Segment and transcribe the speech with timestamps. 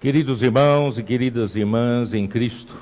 [0.00, 2.72] Queridos irmãos e queridas irmãs em Cristo,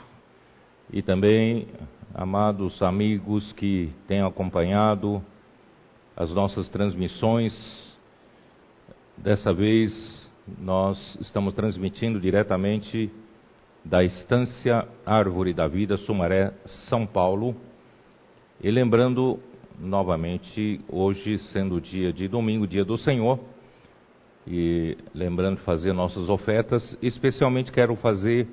[0.93, 1.67] e também
[2.15, 5.25] amados amigos que têm acompanhado
[6.15, 7.55] as nossas transmissões,
[9.17, 13.11] dessa vez nós estamos transmitindo diretamente
[13.83, 16.53] da Estância Árvore da Vida, Sumaré,
[16.91, 17.57] São Paulo,
[18.63, 19.41] e lembrando
[19.81, 23.41] novamente, hoje sendo dia de domingo, dia do Senhor,
[24.47, 28.47] e lembrando de fazer nossas ofertas, especialmente quero fazer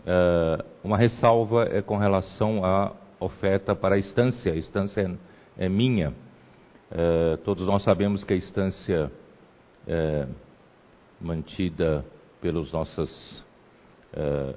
[0.00, 4.52] uh, uma ressalva é, com relação à oferta para a estância.
[4.52, 5.18] A estância
[5.58, 6.10] é, é minha.
[6.90, 9.10] Uh, todos nós sabemos que a estância
[9.86, 10.26] é
[11.20, 12.04] mantida
[12.40, 13.44] pelos nossos
[14.14, 14.56] uh,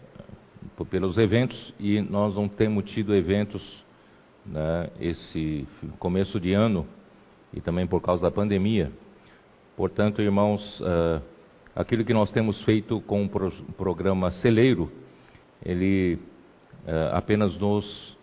[0.90, 3.62] pelos eventos e nós não temos tido eventos
[4.46, 6.86] né, esse começo de ano
[7.54, 8.92] e também por causa da pandemia.
[9.80, 11.22] Portanto, irmãos, uh,
[11.74, 14.92] aquilo que nós temos feito com o pro programa Celeiro,
[15.66, 16.16] ele
[16.86, 18.18] uh, apenas nos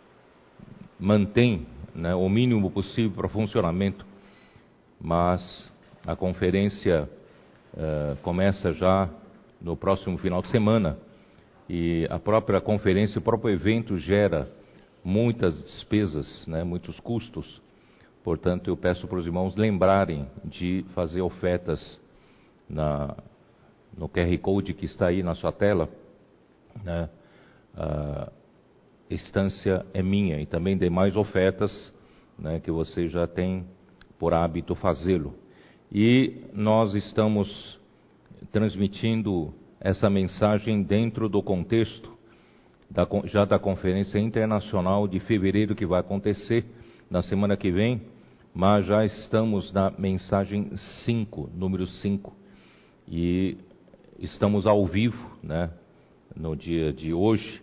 [1.01, 4.05] mantém né, o mínimo possível para funcionamento,
[5.01, 5.73] mas
[6.07, 7.09] a conferência
[7.73, 9.09] uh, começa já
[9.59, 10.99] no próximo final de semana
[11.71, 14.47] e a própria conferência, o próprio evento gera
[15.03, 17.62] muitas despesas, né, muitos custos.
[18.27, 22.01] Portanto, eu peço para os irmãos lembrarem de fazer ofertas
[22.69, 23.17] na,
[23.97, 25.89] no QR Code que está aí na sua tela.
[26.83, 27.09] Né?
[27.77, 28.29] A
[29.09, 31.95] estância é minha e também demais ofertas
[32.37, 33.65] né, que você já tem
[34.19, 35.33] por hábito fazê-lo.
[35.93, 37.79] E nós estamos
[38.51, 42.11] transmitindo essa mensagem dentro do contexto
[42.91, 46.65] da, já da Conferência Internacional de fevereiro que vai acontecer
[47.09, 48.16] na semana que vem
[48.57, 52.35] mas já estamos na mensagem 5, número 5,
[53.07, 53.59] e
[54.19, 55.71] estamos ao vivo, né,
[56.35, 57.62] no dia de hoje,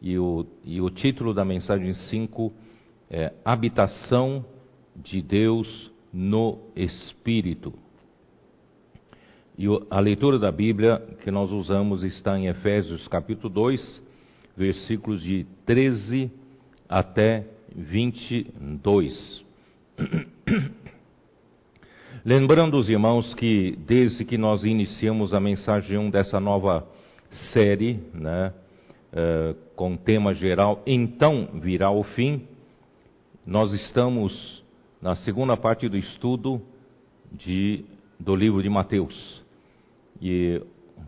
[0.00, 2.52] e o, e o título da mensagem 5
[3.10, 4.44] é Habitação
[4.94, 7.74] de Deus no Espírito.
[9.58, 14.02] E a leitura da Bíblia que nós usamos está em Efésios capítulo 2,
[14.56, 16.30] versículos de 13
[16.88, 17.44] até
[17.74, 19.47] 22.
[22.24, 26.86] Lembrando os irmãos que desde que nós iniciamos a mensagem 1 dessa nova
[27.52, 28.52] série, né,
[29.12, 32.46] uh, com tema geral, então virá o fim,
[33.46, 34.62] nós estamos
[35.00, 36.60] na segunda parte do estudo
[37.32, 37.84] de,
[38.18, 39.42] do livro de Mateus.
[40.20, 40.60] E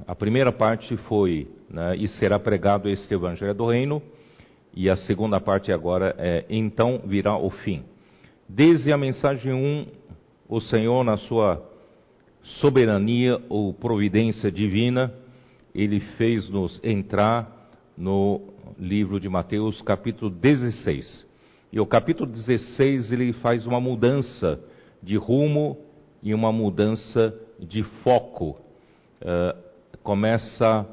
[0.07, 4.03] a primeira parte foi, né, e será pregado este Evangelho do Reino,
[4.75, 7.85] e a segunda parte agora é, então virá o fim.
[8.53, 9.87] Desde a mensagem 1,
[10.49, 11.65] o Senhor, na sua
[12.43, 15.15] soberania ou providência divina,
[15.73, 18.41] ele fez-nos entrar no
[18.77, 21.25] livro de Mateus, capítulo 16.
[21.73, 24.59] E o capítulo 16 ele faz uma mudança
[25.01, 25.79] de rumo
[26.21, 28.59] e uma mudança de foco.
[29.23, 29.57] Uh,
[30.03, 30.85] começa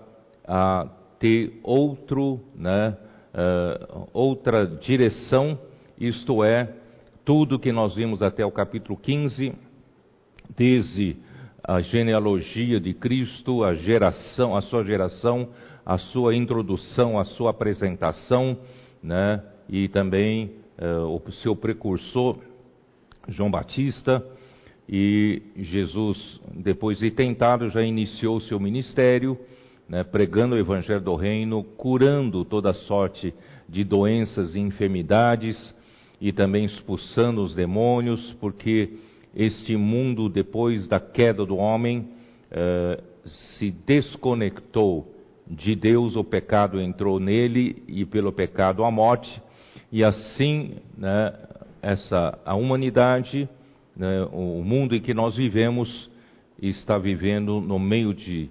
[0.47, 0.87] a
[1.17, 2.95] ter outro, né,
[3.33, 5.57] uh, outra direção,
[5.99, 6.71] isto é,
[7.27, 9.51] tudo que nós vimos até o capítulo 15,
[10.55, 11.17] desde
[11.61, 15.49] a genealogia de Cristo, a geração, a sua geração,
[15.85, 18.57] a sua introdução, a sua apresentação,
[19.03, 19.43] né?
[19.67, 22.37] E também uh, o seu precursor,
[23.27, 24.25] João Batista,
[24.87, 29.37] e Jesus, depois de tentado, já iniciou seu ministério,
[29.89, 33.33] né, pregando o evangelho do reino, curando toda sorte
[33.67, 35.75] de doenças e enfermidades,
[36.19, 38.93] e também expulsando os demônios, porque
[39.35, 42.09] este mundo, depois da queda do homem,
[42.51, 45.13] uh, se desconectou
[45.45, 49.41] de Deus, o pecado entrou nele e pelo pecado a morte,
[49.91, 51.33] e assim né,
[51.81, 53.47] essa, a humanidade,
[53.95, 56.09] né, o mundo em que nós vivemos,
[56.59, 58.49] está vivendo no meio de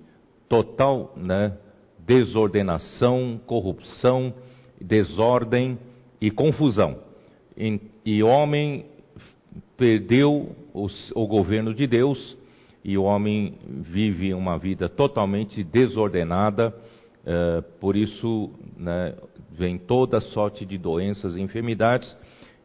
[0.48, 1.53] total né,
[1.98, 4.33] desordenação, corrupção,
[4.80, 5.77] desordem
[6.21, 7.05] e confusão
[8.04, 8.84] e homem
[9.76, 12.36] perdeu o governo de Deus
[12.84, 19.14] e o homem vive uma vida totalmente desordenada, uh, por isso né,
[19.50, 22.16] vem toda sorte de doenças e enfermidades,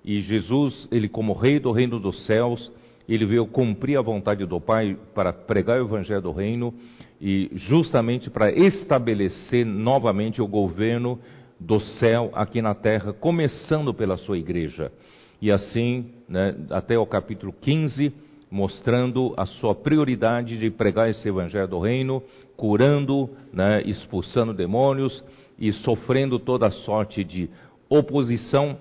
[0.05, 2.71] e Jesus, ele como rei do reino dos céus,
[3.09, 6.73] ele veio cumprir a vontade do Pai para pregar o evangelho do reino
[7.19, 11.19] e justamente para estabelecer novamente o governo
[11.61, 14.91] do céu aqui na terra, começando pela sua igreja.
[15.39, 18.11] E assim, né, até o capítulo 15,
[18.49, 22.21] mostrando a sua prioridade de pregar esse evangelho do reino,
[22.57, 25.23] curando, né, expulsando demônios
[25.57, 27.47] e sofrendo toda sorte de
[27.87, 28.77] oposição,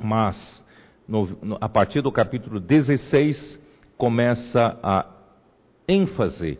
[0.00, 0.64] mas
[1.08, 3.58] no, no, a partir do capítulo 16
[3.98, 5.06] começa a
[5.88, 6.56] ênfase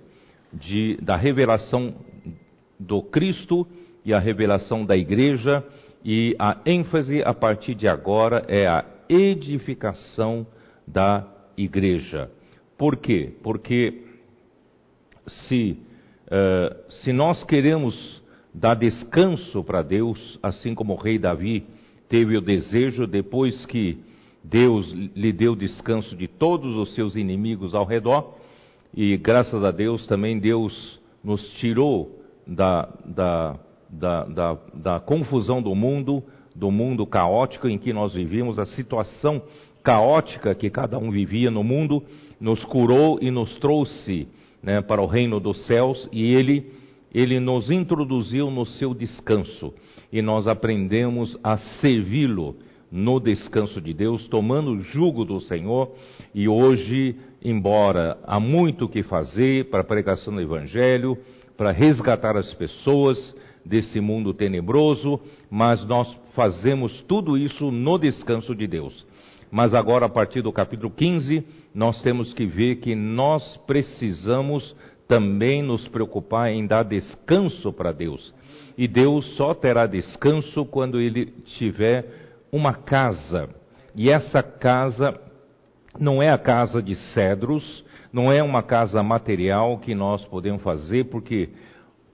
[0.52, 1.94] de, da revelação
[2.78, 3.66] do Cristo
[4.05, 5.64] e a revelação da igreja,
[6.05, 10.47] e a ênfase a partir de agora é a edificação
[10.87, 11.26] da
[11.56, 12.31] igreja.
[12.79, 13.35] Por quê?
[13.43, 14.02] Porque
[15.26, 15.76] se,
[16.26, 21.67] uh, se nós queremos dar descanso para Deus, assim como o rei Davi
[22.08, 23.99] teve o desejo depois que
[24.43, 28.37] Deus lhe deu descanso de todos os seus inimigos ao redor,
[28.94, 35.75] e graças a Deus também Deus nos tirou da, da, da, da, da confusão do
[35.75, 36.22] mundo,
[36.54, 39.42] do mundo caótico em que nós vivíamos, a situação
[39.82, 42.02] caótica que cada um vivia no mundo,
[42.40, 44.28] nos curou e nos trouxe
[44.62, 46.70] né, para o reino dos céus e ele,
[47.12, 49.72] ele nos introduziu no seu descanso
[50.12, 52.56] e nós aprendemos a servi-lo
[52.90, 55.92] no descanso de Deus, tomando o jugo do Senhor,
[56.34, 61.16] e hoje, embora há muito o que fazer para a pregação do Evangelho,
[61.56, 63.34] para resgatar as pessoas
[63.64, 65.20] desse mundo tenebroso,
[65.50, 69.06] mas nós fazemos tudo isso no descanso de Deus.
[69.50, 74.74] Mas agora, a partir do capítulo 15, nós temos que ver que nós precisamos
[75.08, 78.32] também nos preocupar em dar descanso para Deus.
[78.78, 81.26] E Deus só terá descanso quando Ele
[81.58, 82.06] tiver
[82.52, 83.48] uma casa.
[83.94, 85.20] E essa casa
[85.98, 91.06] não é a casa de cedros, não é uma casa material que nós podemos fazer,
[91.06, 91.50] porque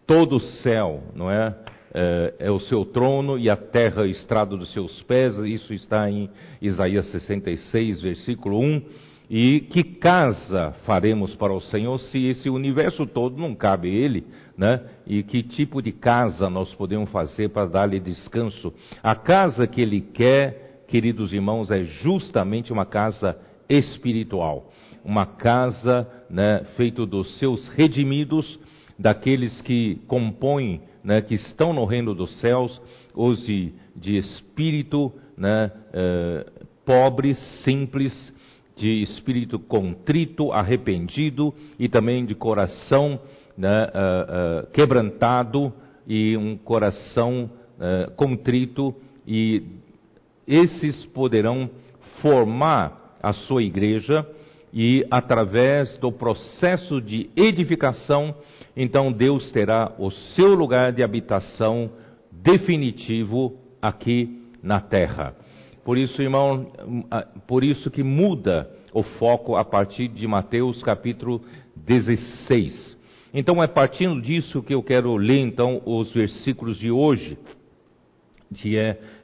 [0.06, 1.54] todo o céu, não é?
[1.98, 6.10] É, é o seu trono e a terra é estrado dos seus pés, isso está
[6.10, 6.28] em
[6.60, 8.82] Isaías 66, versículo 1.
[9.28, 14.24] E que casa faremos para o Senhor se esse universo todo não cabe Ele,
[14.56, 14.82] né?
[15.04, 18.72] E que tipo de casa nós podemos fazer para dar-lhe descanso?
[19.02, 23.36] A casa que Ele quer, queridos irmãos, é justamente uma casa
[23.68, 24.70] espiritual
[25.06, 28.58] uma casa né, feita dos seus redimidos,
[28.98, 32.80] daqueles que compõem, né, que estão no reino dos céus,
[33.14, 36.46] os de, de espírito né, eh,
[36.84, 37.34] pobre,
[37.64, 38.34] simples,
[38.76, 43.18] de espírito contrito, arrependido e também de coração
[43.56, 45.72] né, uh, uh, quebrantado
[46.06, 48.94] e um coração uh, contrito,
[49.26, 49.62] e
[50.46, 51.70] esses poderão
[52.20, 54.26] formar a sua igreja
[54.72, 58.34] e através do processo de edificação,
[58.76, 61.90] então Deus terá o seu lugar de habitação
[62.30, 65.34] definitivo aqui na terra.
[65.84, 66.70] Por isso, irmão,
[67.46, 71.40] por isso que muda o foco a partir de Mateus capítulo
[71.76, 72.96] 16.
[73.32, 77.38] Então é partindo disso que eu quero ler então os versículos de hoje,
[78.50, 78.74] de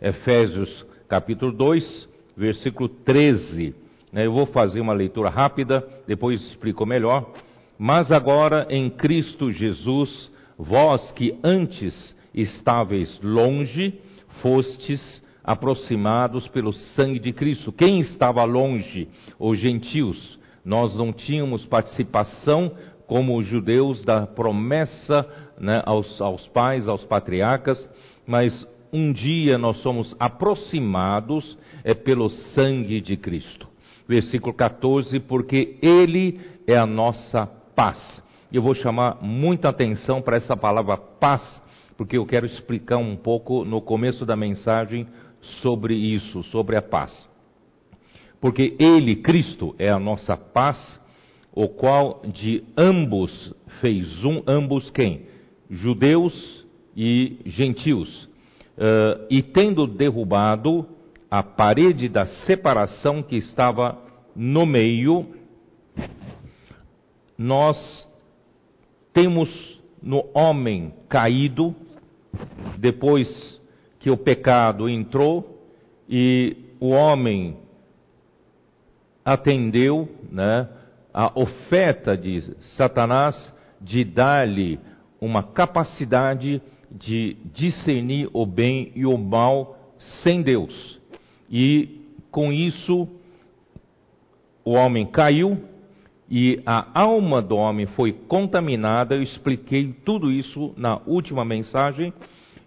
[0.00, 3.81] Efésios capítulo 2, versículo 13 né,
[4.14, 7.32] eu vou fazer uma leitura rápida, depois explico melhor.
[7.79, 13.99] Mas agora em Cristo Jesus, vós que antes estáveis longe,
[14.43, 17.73] fostes aproximados pelo sangue de Cristo.
[17.73, 19.09] Quem estava longe?
[19.38, 20.38] Os gentios.
[20.64, 22.73] Nós não tínhamos participação
[23.06, 25.26] como os judeus da promessa
[25.59, 27.88] né, aos, aos pais, aos patriarcas,
[28.26, 33.72] mas um dia nós somos aproximados é, pelo sangue de Cristo
[34.09, 38.23] versículo 14, porque Ele é a nossa paz.
[38.52, 41.62] Eu vou chamar muita atenção para essa palavra paz,
[41.97, 45.06] porque eu quero explicar um pouco no começo da mensagem
[45.62, 47.28] sobre isso, sobre a paz.
[48.40, 51.00] Porque Ele, Cristo, é a nossa paz,
[51.52, 55.26] o qual de ambos fez um, ambos quem?
[55.71, 56.66] Judeus
[56.97, 58.25] e gentios.
[58.76, 60.87] Uh, e tendo derrubado
[61.32, 63.96] a parede da separação que estava
[64.36, 65.34] no meio,
[67.38, 68.06] nós
[69.14, 71.74] temos no homem caído,
[72.76, 73.58] depois
[73.98, 75.58] que o pecado entrou
[76.06, 77.56] e o homem
[79.24, 80.68] atendeu né,
[81.14, 82.42] a oferta de
[82.76, 84.78] Satanás de dar-lhe
[85.18, 86.60] uma capacidade
[86.90, 91.00] de discernir o bem e o mal sem Deus.
[91.52, 93.06] E com isso,
[94.64, 95.59] o homem caiu
[96.30, 99.14] e a alma do homem foi contaminada.
[99.14, 102.11] Eu expliquei tudo isso na última mensagem.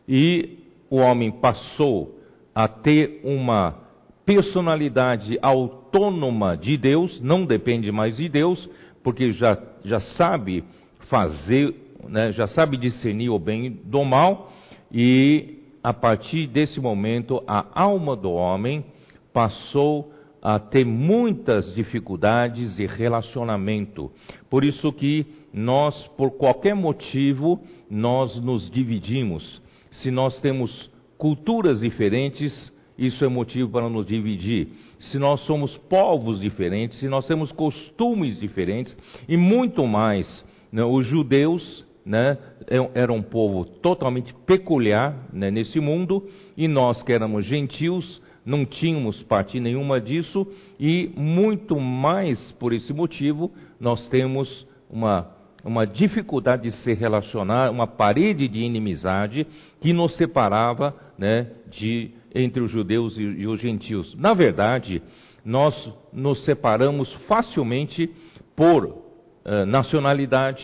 [0.07, 2.19] E o homem passou
[2.53, 3.75] a ter uma
[4.23, 8.69] personalidade autônoma de Deus, não depende mais de Deus,
[9.03, 10.63] porque já, já sabe
[11.09, 11.75] fazer,
[12.07, 14.51] né, já sabe discernir o bem do mal,
[14.91, 18.83] e a partir desse momento a alma do homem
[19.31, 20.11] passou
[20.41, 24.11] a ter muitas dificuldades de relacionamento.
[24.49, 29.61] Por isso que nós, por qualquer motivo, nós nos dividimos.
[29.91, 30.89] Se nós temos
[31.19, 34.69] culturas diferentes, isso é motivo para nos dividir.
[34.97, 38.97] Se nós somos povos diferentes, se nós temos costumes diferentes
[39.29, 45.79] e muito mais, né, os judeus né, é eram um povo totalmente peculiar né, nesse
[45.79, 50.47] mundo e nós que éramos gentios não tínhamos parte nenhuma disso
[50.79, 55.35] e muito mais por esse motivo nós temos uma
[55.65, 59.47] uma dificuldade de se relacionar, uma parede de inimizade
[59.81, 64.13] que nos separava né, de, entre os judeus e, e os gentios.
[64.13, 65.01] Na verdade,
[65.43, 68.11] nós nos separamos facilmente
[68.55, 70.63] por uh, nacionalidade,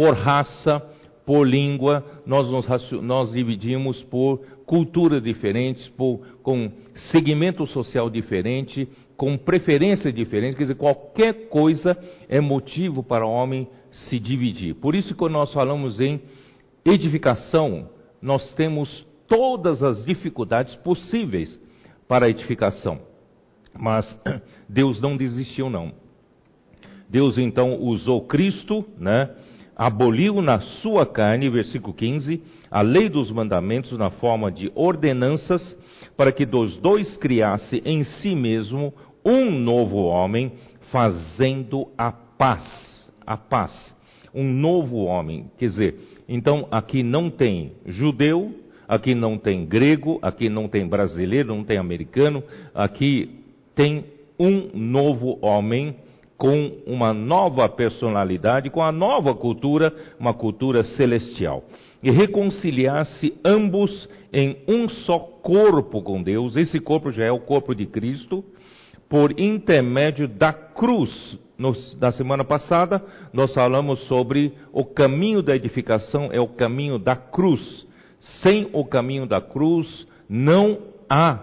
[0.00, 0.80] por raça,
[1.26, 6.72] por língua, nós nos nós dividimos por culturas diferentes, por, com
[7.12, 11.94] segmento social diferente, com preferência diferente, quer dizer, qualquer coisa
[12.30, 14.74] é motivo para o homem se dividir.
[14.76, 16.22] Por isso, quando nós falamos em
[16.82, 17.90] edificação,
[18.22, 21.60] nós temos todas as dificuldades possíveis
[22.08, 23.02] para a edificação.
[23.78, 24.18] Mas
[24.66, 25.92] Deus não desistiu, não.
[27.06, 29.28] Deus então usou Cristo, né?
[29.80, 35.74] Aboliu na sua carne, versículo 15, a lei dos mandamentos na forma de ordenanças,
[36.18, 38.92] para que dos dois criasse em si mesmo
[39.24, 40.52] um novo homem,
[40.92, 43.08] fazendo a paz.
[43.26, 43.94] A paz.
[44.34, 45.50] Um novo homem.
[45.56, 45.94] Quer dizer,
[46.28, 48.54] então aqui não tem judeu,
[48.86, 52.44] aqui não tem grego, aqui não tem brasileiro, não tem americano,
[52.74, 53.30] aqui
[53.74, 54.04] tem
[54.38, 55.96] um novo homem
[56.40, 61.62] com uma nova personalidade, com a nova cultura, uma cultura celestial.
[62.02, 67.74] E reconciliar-se ambos em um só corpo com Deus, esse corpo já é o corpo
[67.74, 68.42] de Cristo,
[69.06, 71.38] por intermédio da cruz.
[71.58, 73.04] Nos, na semana passada,
[73.34, 77.86] nós falamos sobre o caminho da edificação, é o caminho da cruz.
[78.40, 81.38] Sem o caminho da cruz, não há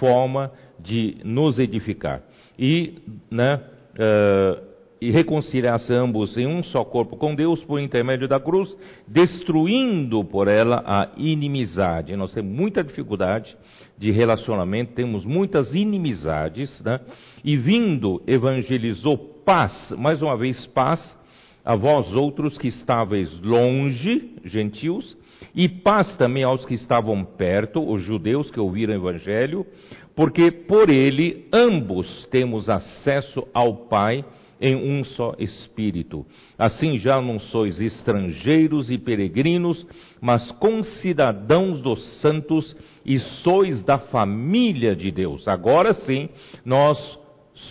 [0.00, 2.22] forma de nos edificar.
[2.58, 2.94] E,
[3.30, 3.60] né,
[3.94, 8.72] uh, e reconciliasse ambos em um só corpo com Deus por intermédio da cruz,
[9.08, 12.14] destruindo por ela a inimizade.
[12.14, 13.56] Nós temos muita dificuldade
[13.98, 17.00] de relacionamento, temos muitas inimizades, né?
[17.42, 21.18] e vindo evangelizou paz, mais uma vez paz,
[21.64, 25.16] a vós outros que estáveis longe, gentios,
[25.54, 29.66] e paz também aos que estavam perto, os judeus que ouviram o evangelho,
[30.14, 34.24] porque por ele ambos temos acesso ao Pai
[34.60, 36.24] em um só espírito.
[36.56, 39.84] Assim já não sois estrangeiros e peregrinos,
[40.20, 45.48] mas concidadãos dos santos e sois da família de Deus.
[45.48, 46.28] Agora sim,
[46.64, 47.18] nós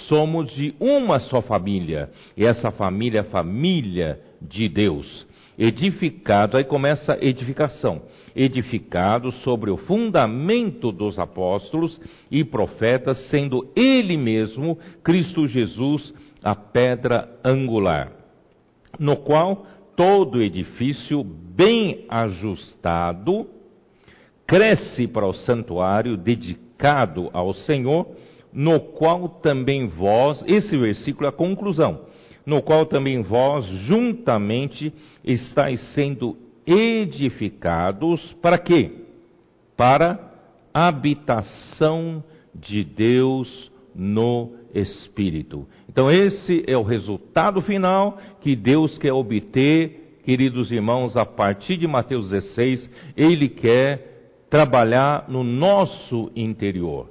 [0.07, 5.27] somos de uma só família, e essa família é família de Deus
[5.57, 8.01] edificado, aí começa a edificação,
[8.35, 17.29] edificado sobre o fundamento dos apóstolos e profetas, sendo ele mesmo, Cristo Jesus, a pedra
[17.43, 18.11] angular,
[18.99, 19.65] no qual
[19.95, 23.47] todo edifício bem ajustado
[24.47, 28.07] cresce para o santuário dedicado ao Senhor,
[28.51, 32.01] no qual também vós, esse versículo é a conclusão,
[32.45, 34.93] no qual também vós juntamente
[35.23, 38.91] estáis sendo edificados para quê?
[39.75, 40.31] Para
[40.73, 45.67] habitação de Deus no Espírito.
[45.89, 51.87] Então, esse é o resultado final que Deus quer obter, queridos irmãos, a partir de
[51.87, 52.89] Mateus 16.
[53.17, 57.09] Ele quer trabalhar no nosso interior.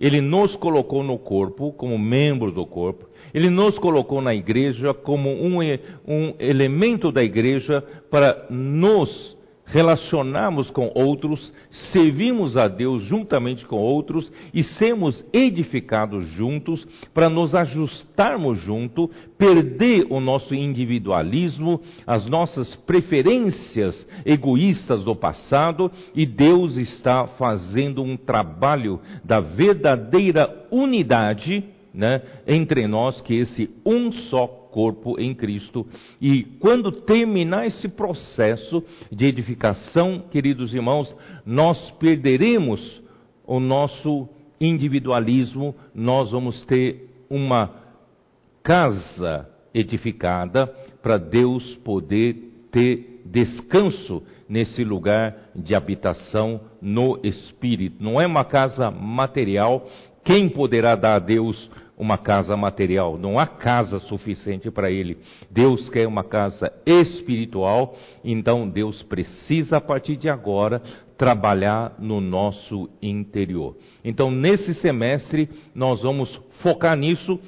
[0.00, 5.30] Ele nos colocou no corpo, como membro do corpo, ele nos colocou na igreja como
[5.30, 5.58] um,
[6.06, 11.52] um elemento da igreja para nos relacionarmos com outros,
[11.92, 20.06] servirmos a Deus juntamente com outros e sermos edificados juntos para nos ajustarmos junto, perder
[20.10, 29.00] o nosso individualismo, as nossas preferências egoístas do passado e Deus está fazendo um trabalho
[29.24, 35.86] da verdadeira unidade né, entre nós, que esse um só corpo em Cristo.
[36.20, 41.14] E quando terminar esse processo de edificação, queridos irmãos,
[41.44, 43.02] nós perderemos
[43.46, 44.28] o nosso
[44.60, 47.70] individualismo, nós vamos ter uma
[48.62, 50.66] casa edificada
[51.02, 58.02] para Deus poder ter descanso nesse lugar de habitação no espírito.
[58.02, 59.86] Não é uma casa material.
[60.28, 65.16] Quem poderá dar a Deus uma casa material, não há casa suficiente para ele.
[65.50, 70.82] Deus quer uma casa espiritual, então Deus precisa a partir de agora
[71.16, 73.74] trabalhar no nosso interior.
[74.04, 77.40] Então, nesse semestre, nós vamos focar nisso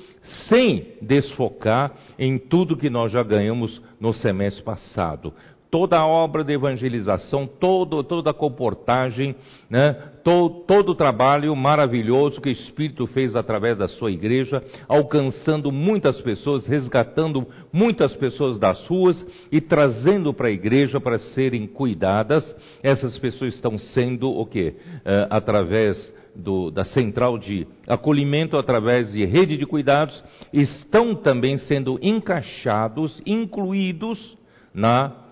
[0.48, 5.34] sem desfocar em tudo que nós já ganhamos no semestre passado
[5.70, 9.36] toda a obra de evangelização, todo, toda a comportagem,
[9.68, 9.92] né,
[10.24, 16.20] todo, todo o trabalho maravilhoso que o Espírito fez através da sua igreja, alcançando muitas
[16.20, 22.44] pessoas, resgatando muitas pessoas das ruas e trazendo para a igreja para serem cuidadas.
[22.82, 24.74] Essas pessoas estão sendo o quê?
[25.04, 30.22] É, através do, da central de acolhimento, através de rede de cuidados,
[30.52, 34.36] estão também sendo encaixados, incluídos
[34.74, 35.29] na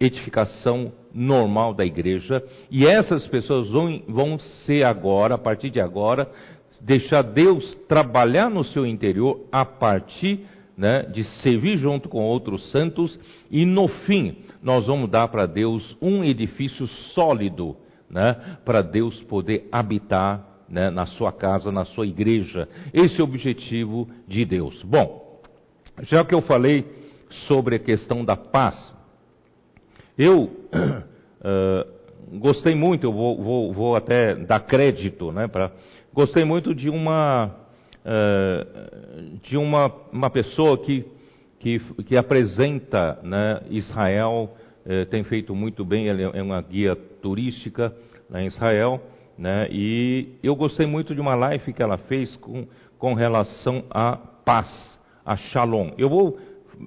[0.00, 6.30] edificação normal da igreja, e essas pessoas vão, vão ser agora, a partir de agora,
[6.80, 13.18] deixar Deus trabalhar no seu interior a partir né, de servir junto com outros santos,
[13.50, 17.76] e no fim, nós vamos dar para Deus um edifício sólido,
[18.08, 22.68] né, para Deus poder habitar né, na sua casa, na sua igreja.
[22.94, 24.80] Esse é o objetivo de Deus.
[24.84, 25.40] Bom,
[26.02, 26.86] já que eu falei
[27.48, 28.94] sobre a questão da paz,
[30.18, 35.70] eu uh, gostei muito, eu vou, vou, vou, até dar crédito, né, pra,
[36.12, 37.54] gostei muito de uma,
[38.04, 41.04] uh, de uma, uma pessoa que,
[41.60, 44.50] que, que apresenta né, Israel,
[44.84, 47.94] uh, tem feito muito bem, ela é uma guia turística
[48.28, 49.00] lá em Israel,
[49.38, 52.66] né, e eu gostei muito de uma live que ela fez com,
[52.98, 55.92] com relação à paz, a shalom.
[55.96, 56.38] Eu vou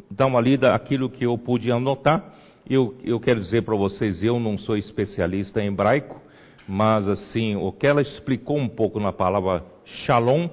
[0.10, 2.34] dar uma lida aquilo que eu pude anotar,
[2.70, 6.22] eu, eu quero dizer para vocês, eu não sou especialista em hebraico,
[6.68, 10.47] mas assim, o que ela explicou um pouco na palavra shalom,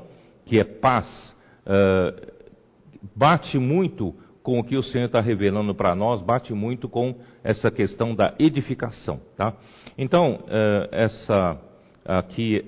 [0.44, 2.32] que é paz, uh,
[3.14, 7.70] bate muito com o que o Senhor está revelando para nós, bate muito com essa
[7.70, 9.54] questão da edificação, tá?
[9.96, 11.60] Então, uh, essa
[12.04, 12.64] aqui,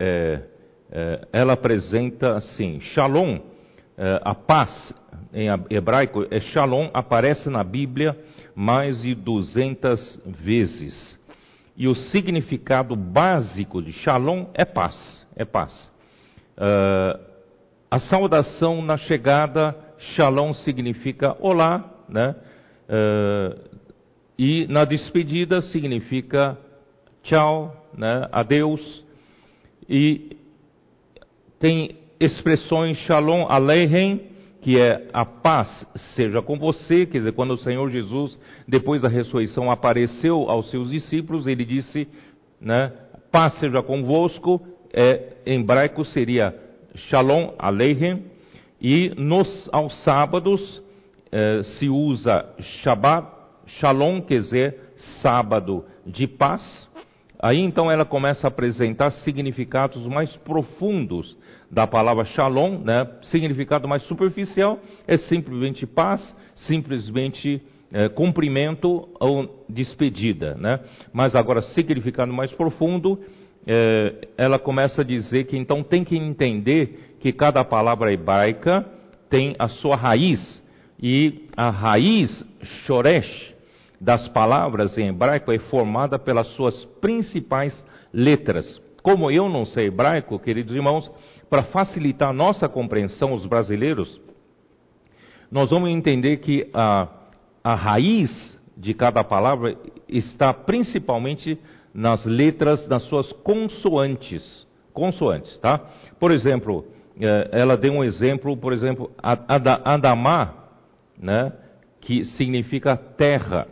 [1.32, 3.38] ela apresenta assim, shalom,
[4.22, 4.92] a paz
[5.32, 8.16] em hebraico, é shalom, aparece na Bíblia
[8.60, 11.18] mais de 200 vezes.
[11.74, 15.90] E o significado básico de Shalom é paz, é paz.
[16.58, 17.18] Uh,
[17.90, 22.36] a saudação na chegada, Shalom significa olá, né?
[22.86, 23.58] Uh,
[24.38, 26.58] e na despedida significa
[27.22, 28.28] tchau, né?
[28.30, 29.02] adeus.
[29.88, 30.36] E
[31.58, 34.20] tem expressões Shalom Aleichem,
[34.60, 39.08] que é a paz seja com você, quer dizer, quando o Senhor Jesus, depois da
[39.08, 42.06] ressurreição, apareceu aos seus discípulos, ele disse,
[42.60, 42.92] né,
[43.32, 44.60] paz seja convosco,
[44.92, 46.54] é, em hebraico seria
[46.94, 48.24] Shalom Aleichem,
[48.80, 50.82] e nos, aos sábados
[51.32, 53.28] é, se usa Shabbat,
[53.66, 54.76] Shalom, quer dizer,
[55.22, 56.88] sábado de paz,
[57.42, 61.36] Aí então ela começa a apresentar significados mais profundos
[61.70, 63.08] da palavra shalom, né?
[63.22, 70.80] Significado mais superficial é simplesmente paz, simplesmente é, cumprimento ou despedida, né?
[71.14, 73.18] Mas agora significado mais profundo,
[73.66, 78.84] é, ela começa a dizer que então tem que entender que cada palavra hebraica
[79.30, 80.62] tem a sua raiz
[81.02, 82.44] e a raiz
[82.84, 83.54] shoresh
[84.00, 88.80] das palavras em hebraico é formada pelas suas principais letras.
[89.02, 91.10] Como eu não sei hebraico, queridos irmãos,
[91.50, 94.20] para facilitar a nossa compreensão, os brasileiros,
[95.50, 97.08] nós vamos entender que a,
[97.62, 99.76] a raiz de cada palavra
[100.08, 101.58] está principalmente
[101.92, 104.66] nas letras, nas suas consoantes.
[104.92, 105.80] Consoantes, tá?
[106.18, 106.86] Por exemplo,
[107.20, 110.54] eh, ela deu um exemplo, por exemplo, Adamá,
[111.18, 111.52] né?
[112.00, 113.66] Que significa terra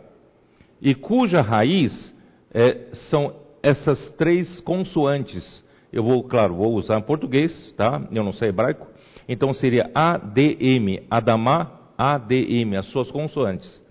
[0.81, 2.13] e cuja raiz
[2.53, 5.63] é, são essas três consoantes.
[5.91, 8.01] Eu vou, claro, vou usar em português, tá?
[8.11, 8.87] Eu não sei hebraico.
[9.27, 13.81] Então seria ADM, Adamá, ADM, as suas consoantes.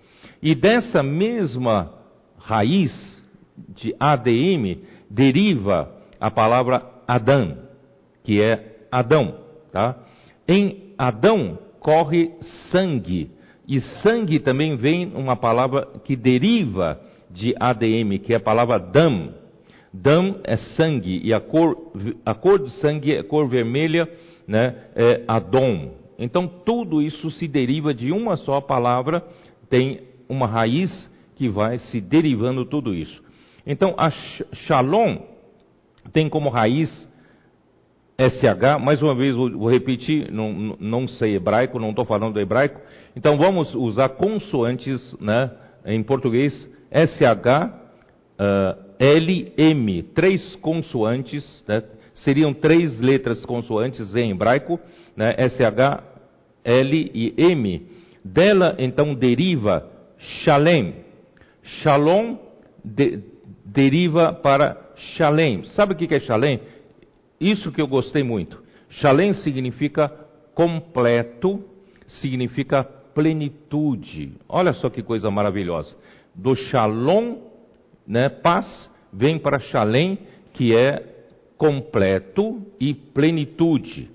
[0.43, 1.93] E dessa mesma
[2.39, 3.23] raiz
[3.69, 7.59] de ADM deriva a palavra Adão,
[8.23, 9.41] que é Adão,
[9.73, 9.97] tá?
[10.47, 12.33] Em Adão corre
[12.71, 13.31] sangue,
[13.69, 16.99] e sangue também vem uma palavra que deriva
[17.31, 19.35] de ADM, que é a palavra dam.
[19.93, 21.93] Dam é sangue, e a cor,
[22.25, 24.09] a cor do sangue é cor vermelha,
[24.47, 25.93] né, é Adom.
[26.19, 29.23] Então tudo isso se deriva de uma só palavra,
[29.69, 30.91] tem uma raiz
[31.37, 33.23] que vai se derivando tudo isso.
[33.67, 35.19] Então a Shalom
[36.13, 37.09] tem como raiz
[38.19, 42.81] SH, mais uma vez vou repetir, não, não sei hebraico, não estou falando hebraico,
[43.15, 45.53] então vamos usar consoantes né,
[45.87, 47.71] em português, SH,
[48.41, 51.81] uh, L, M, três consoantes, né,
[52.13, 54.81] seriam três letras consoantes em hebraico,
[55.17, 56.03] né, SH,
[56.65, 57.87] L e M.
[58.25, 60.97] Dela então deriva Shalem.
[61.63, 62.37] Shalom
[62.85, 63.21] de,
[63.65, 65.63] deriva para Shalem.
[65.65, 66.61] Sabe o que é Shalem?
[67.41, 68.63] Isso que eu gostei muito.
[68.91, 70.09] Shalem significa
[70.55, 71.63] completo,
[72.07, 74.33] significa plenitude.
[74.49, 75.97] Olha só que coisa maravilhosa.
[76.35, 77.37] Do Shalom,
[78.07, 80.19] né, paz, vem para Shalem,
[80.53, 81.05] que é
[81.57, 84.11] completo e plenitude.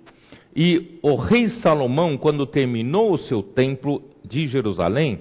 [0.55, 5.19] E o rei Salomão, quando terminou o seu templo de Jerusalém,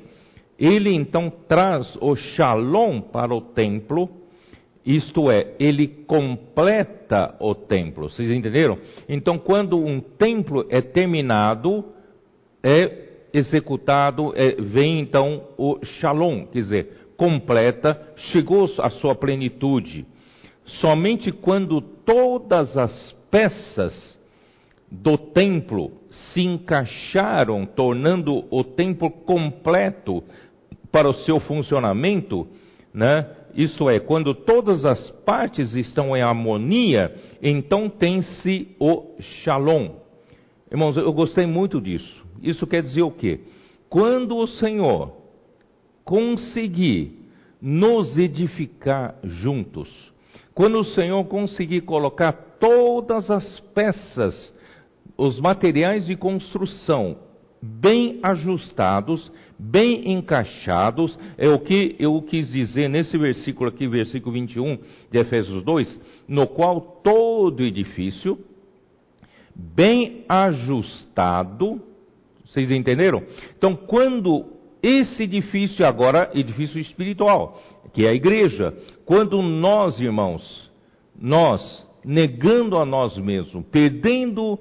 [0.58, 4.08] ele então traz o Shalom para o templo
[4.84, 8.10] isto é, ele completa o templo.
[8.10, 8.78] Vocês entenderam?
[9.08, 11.84] Então, quando um templo é terminado,
[12.62, 20.04] é executado, é, vem então o shalom, quer dizer, completa, chegou à sua plenitude.
[20.64, 24.18] Somente quando todas as peças
[24.90, 30.22] do templo se encaixaram, tornando o templo completo
[30.90, 32.46] para o seu funcionamento,
[32.92, 33.26] né?
[33.54, 39.96] Isto é, quando todas as partes estão em harmonia, então tem-se o shalom.
[40.70, 42.24] Irmãos, eu gostei muito disso.
[42.42, 43.40] Isso quer dizer o quê?
[43.88, 45.12] Quando o Senhor
[46.04, 47.18] conseguir
[47.60, 50.12] nos edificar juntos,
[50.54, 54.54] quando o Senhor conseguir colocar todas as peças,
[55.16, 57.16] os materiais de construção
[57.62, 64.78] bem ajustados, bem encaixados, é o que eu quis dizer nesse versículo aqui, versículo 21
[65.10, 68.36] de Efésios 2, no qual todo edifício,
[69.54, 71.80] bem ajustado,
[72.44, 73.22] vocês entenderam?
[73.56, 74.46] Então, quando
[74.82, 77.56] esse edifício agora, edifício espiritual,
[77.92, 80.72] que é a igreja, quando nós, irmãos,
[81.16, 84.58] nós, negando a nós mesmos, perdendo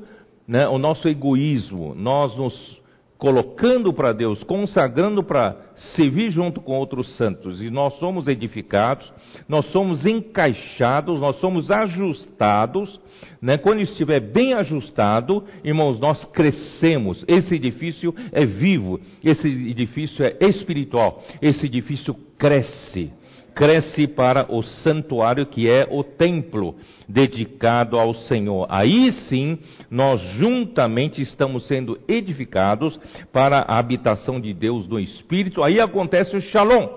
[0.48, 2.81] né, o nosso egoísmo, nós nos
[3.22, 5.56] colocando para Deus, consagrando para
[5.96, 9.14] servir junto com outros santos, e nós somos edificados,
[9.48, 13.00] nós somos encaixados, nós somos ajustados,
[13.40, 13.60] né?
[13.60, 17.24] quando estiver bem ajustado, irmãos, nós crescemos.
[17.28, 23.14] Esse edifício é vivo, esse edifício é espiritual, esse edifício cresce
[23.54, 26.76] cresce para o santuário que é o templo
[27.08, 28.68] dedicado ao Senhor.
[28.70, 29.60] Aí sim,
[29.90, 33.00] nós juntamente estamos sendo edificados
[33.32, 35.64] para a habitação de Deus no Espírito.
[35.64, 36.88] Aí acontece o shalom.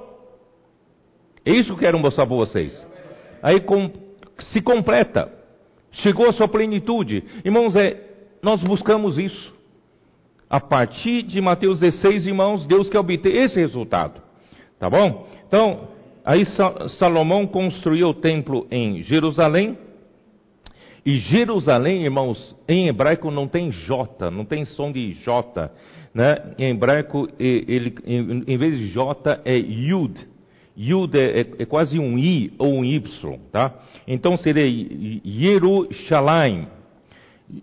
[1.45, 2.87] É isso que quero mostrar para vocês.
[3.43, 3.90] Aí com,
[4.40, 5.31] se completa.
[5.93, 7.23] Chegou a sua plenitude.
[7.45, 8.01] Irmãos, é,
[8.43, 9.55] nós buscamos isso.
[10.49, 14.23] A partir de Mateus 16, irmãos, Deus quer obter esse resultado.
[14.79, 15.27] Tá bom?
[15.47, 15.88] Então,
[16.25, 16.47] Aí
[16.99, 19.77] Salomão construiu o templo em Jerusalém.
[21.05, 25.71] E Jerusalém, irmãos, em hebraico não tem J, não tem som de J.
[26.15, 26.55] Né?
[26.59, 30.27] Em hebraico, ele, em vez de J, é Yud.
[30.77, 33.39] Yud é, é, é, quase um I ou um Y.
[33.53, 33.75] Tá?
[34.09, 34.67] Então seria
[35.23, 36.69] Jerusalém.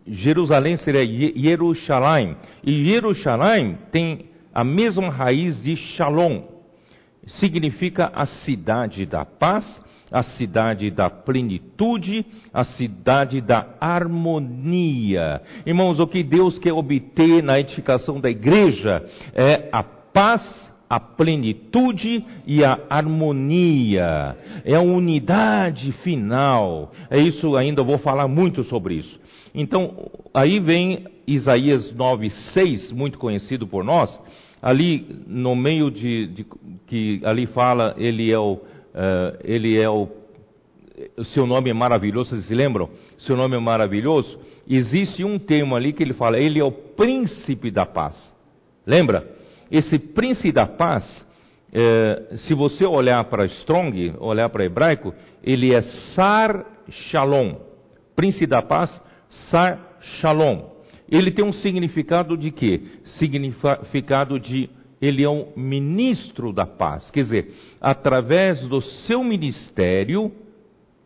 [0.08, 1.04] Jerusalém seria
[1.36, 2.38] Jerusalém.
[2.64, 6.51] E Jerusalém tem a mesma raiz de Shalom
[7.26, 9.82] significa a cidade da paz,
[10.12, 15.42] a cidade da plenitude, a cidade da harmonia.
[15.66, 22.26] Irmãos, o que Deus quer obter na edificação da igreja é a paz, a plenitude
[22.46, 24.36] e a harmonia.
[24.66, 26.92] É a unidade final.
[27.10, 29.18] É isso, ainda vou falar muito sobre isso.
[29.56, 34.20] Então, aí vem Isaías 9:6, muito conhecido por nós
[34.62, 36.46] ali no meio de, de
[36.86, 40.08] que ali fala, ele é o, uh, ele é o,
[41.34, 42.90] seu nome é maravilhoso, vocês se lembram?
[43.20, 44.40] Seu nome é maravilhoso.
[44.70, 48.36] Existe um termo ali que ele fala, ele é o príncipe da paz.
[48.86, 49.28] Lembra?
[49.72, 51.26] Esse príncipe da paz,
[51.74, 55.82] eh, se você olhar para Strong, olhar para hebraico, ele é
[56.14, 57.56] Sar Shalom.
[58.16, 59.02] Príncipe da paz,
[59.50, 59.80] Sar
[60.20, 60.71] Shalom
[61.12, 62.82] ele tem um significado de quê?
[63.04, 64.70] Significado de
[65.02, 67.10] ele é um ministro da paz.
[67.10, 70.32] Quer dizer, através do seu ministério,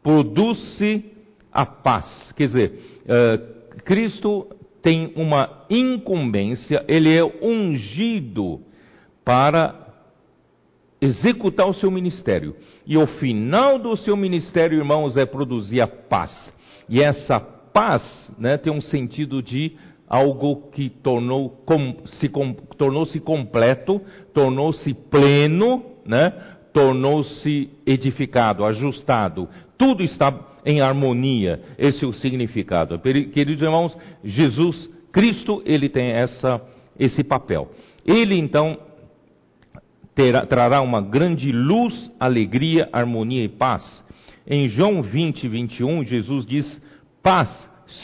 [0.04, 1.06] produz-se
[1.52, 2.32] a paz.
[2.36, 2.72] Quer dizer,
[3.06, 4.48] uh, Cristo
[4.82, 8.62] tem uma incumbência, ele é ungido
[9.24, 9.86] para
[11.02, 12.56] executar o seu ministério.
[12.86, 16.54] E o final do seu ministério, irmãos, é produzir a paz.
[16.88, 19.74] E essa paz né, tem um sentido de
[20.08, 24.02] algo que tornou, com, se, com, tornou-se completo,
[24.34, 26.32] tornou-se pleno, né,
[26.74, 29.50] tornou-se edificado, ajustado.
[29.78, 30.34] Tudo está
[30.66, 31.62] em harmonia.
[31.78, 33.00] Esse é o significado.
[33.00, 36.62] Queridos irmãos, Jesus, Cristo, ele tem essa,
[37.00, 37.72] esse papel.
[38.06, 38.78] Ele então
[40.14, 44.04] terá, trará uma grande luz, alegria, harmonia e paz.
[44.48, 46.82] Em João 20, 21, Jesus diz:
[47.24, 47.50] Paz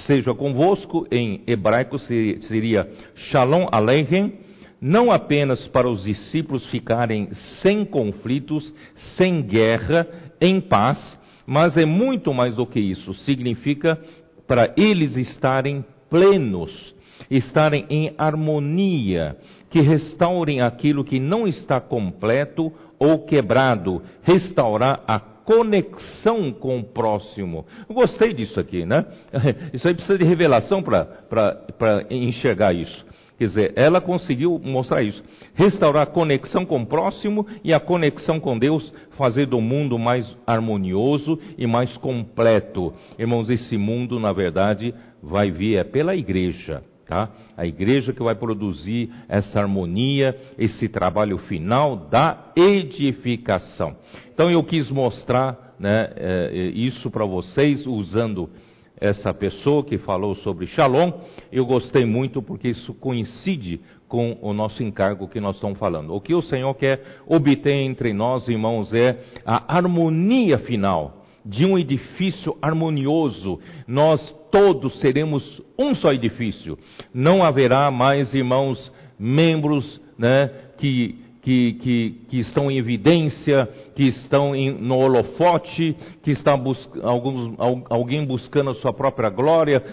[0.06, 4.34] seja convosco, em hebraico seria Shalom Aleichem,
[4.82, 7.30] não apenas para os discípulos ficarem
[7.62, 8.74] sem conflitos,
[9.16, 10.08] sem guerra,
[10.40, 13.14] em paz, mas é muito mais do que isso.
[13.14, 14.00] Significa
[14.48, 16.96] para eles estarem plenos,
[17.30, 19.38] estarem em harmonia,
[19.70, 25.20] que restaurem aquilo que não está completo ou quebrado, restaurar a
[25.52, 27.66] conexão com o próximo.
[27.90, 29.06] Eu gostei disso aqui, né?
[29.74, 33.06] Isso aí precisa de revelação para enxergar isso.
[33.38, 35.22] Quer dizer, ela conseguiu mostrar isso.
[35.56, 40.38] Restaurar a conexão com o próximo e a conexão com Deus, fazer do mundo mais
[40.46, 42.94] harmonioso e mais completo.
[43.18, 46.84] Irmãos, esse mundo, na verdade, vai vir é pela igreja.
[47.12, 47.30] Tá?
[47.58, 53.98] A igreja que vai produzir essa harmonia, esse trabalho final da edificação.
[54.34, 58.50] Então eu quis mostrar né, é, isso para vocês usando
[58.96, 61.12] essa pessoa que falou sobre Shalom.
[61.52, 66.16] Eu gostei muito porque isso coincide com o nosso encargo que nós estamos falando.
[66.16, 71.78] O que o Senhor quer obter entre nós, irmãos, é a harmonia final de um
[71.78, 76.78] edifício harmonioso, nós todos seremos um só edifício.
[77.14, 84.56] Não haverá mais, irmãos, membros né, que, que, que, que estão em evidência, que estão
[84.56, 87.56] em, no holofote, que está bus, alguns,
[87.90, 89.84] alguém buscando a sua própria glória,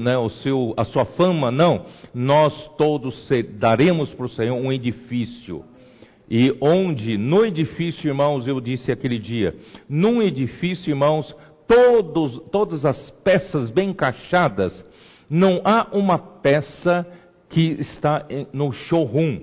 [0.00, 1.50] né, o seu, a sua fama.
[1.50, 1.84] Não.
[2.12, 5.64] Nós todos daremos para o Senhor um edifício
[6.30, 9.54] e onde, no edifício, irmãos, eu disse aquele dia,
[9.88, 11.34] num edifício, irmãos,
[11.66, 14.84] todos, todas as peças bem encaixadas,
[15.30, 17.06] não há uma peça
[17.48, 19.40] que está no showroom,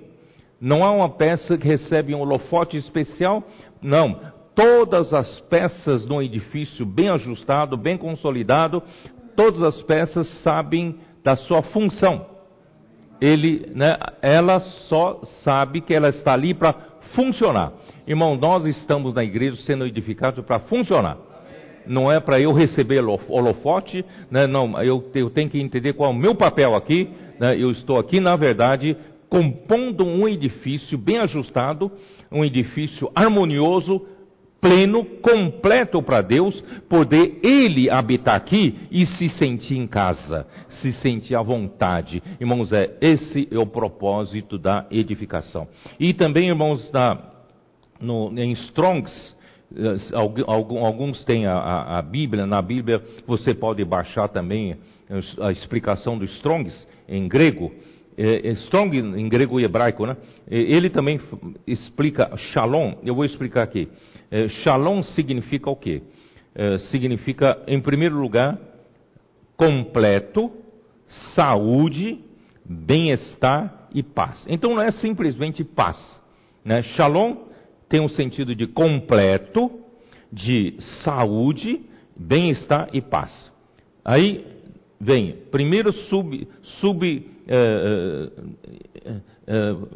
[0.62, 3.44] não há uma peça que recebe um holofote especial,
[3.82, 4.20] não.
[4.56, 8.82] Todas as peças no edifício bem ajustado, bem consolidado,
[9.36, 12.35] todas as peças sabem da sua função
[13.20, 16.74] ele, né, ela só sabe que ela está ali para
[17.14, 17.72] funcionar.
[18.08, 21.18] Irmão, nós estamos na igreja sendo edificados para funcionar.
[21.88, 26.14] Não é para eu receber holofote, né, não, eu, eu, tenho que entender qual é
[26.14, 27.10] o meu papel aqui.
[27.40, 28.98] Né, eu estou aqui, na verdade,
[29.30, 31.92] compondo um edifício bem ajustado,
[32.32, 34.06] um edifício harmonioso,
[34.66, 41.36] pleno, completo para Deus, poder Ele habitar aqui e se sentir em casa, se sentir
[41.36, 42.24] à vontade.
[42.42, 45.68] Irmãos, é, esse é o propósito da edificação.
[46.00, 47.16] E também, irmãos, na,
[48.02, 49.36] no, em Strongs,
[49.76, 54.78] eh, alguns têm a, a, a, Bíblia, na Bíblia você pode baixar também
[55.42, 57.72] a explicação do Strongs em grego.
[58.18, 60.16] É, é strong em grego e hebraico, né?
[60.50, 61.20] Ele também
[61.68, 62.94] explica shalom.
[63.04, 63.90] Eu vou explicar aqui.
[64.32, 66.02] É, shalom significa o quê?
[66.54, 68.58] É, significa, em primeiro lugar,
[69.58, 70.52] completo,
[71.34, 72.20] saúde,
[72.64, 74.46] bem-estar e paz.
[74.50, 76.22] Então não é simplesmente paz.
[76.64, 76.82] Né?
[76.82, 77.46] Shalom
[77.88, 79.72] tem um sentido de completo,
[80.32, 81.82] de saúde,
[82.16, 83.52] bem-estar e paz.
[84.04, 84.46] Aí
[85.00, 86.48] vem, primeiro sub,
[86.80, 88.30] sub é,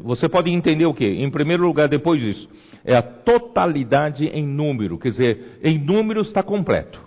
[0.00, 1.04] você pode entender o que?
[1.04, 2.48] Em primeiro lugar, depois disso,
[2.84, 7.00] é a totalidade em número, quer dizer, em número está completo.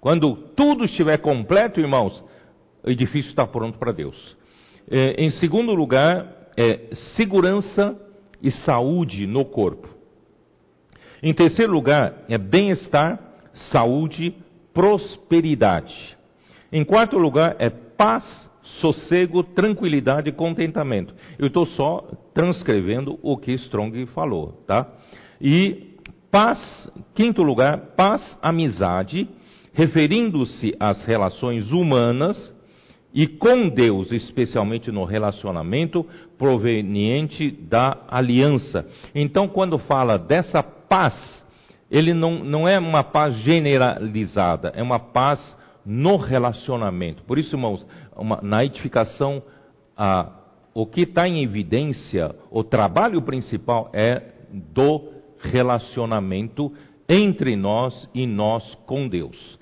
[0.00, 2.22] Quando tudo estiver completo, irmãos,
[2.82, 4.36] o edifício está pronto para Deus.
[4.90, 7.96] É, em segundo lugar, é segurança
[8.42, 9.88] e saúde no corpo.
[11.22, 13.18] Em terceiro lugar, é bem-estar,
[13.52, 14.34] saúde,
[14.74, 16.16] prosperidade.
[16.72, 21.14] Em quarto lugar, é paz sossego, tranquilidade e contentamento.
[21.38, 24.88] Eu estou só transcrevendo o que Strong falou, tá?
[25.40, 25.96] E
[26.30, 29.28] paz, quinto lugar, paz, amizade,
[29.72, 32.54] referindo-se às relações humanas
[33.14, 36.06] e com Deus, especialmente no relacionamento
[36.38, 38.86] proveniente da aliança.
[39.14, 41.44] Então, quando fala dessa paz,
[41.90, 47.22] ele não, não é uma paz generalizada, é uma paz no relacionamento.
[47.24, 47.84] Por isso, irmãos,
[48.16, 49.42] uma, na edificação,
[49.96, 50.30] a,
[50.74, 54.22] o que está em evidência, o trabalho principal é
[54.52, 56.72] do relacionamento
[57.08, 59.58] entre nós e nós com Deus.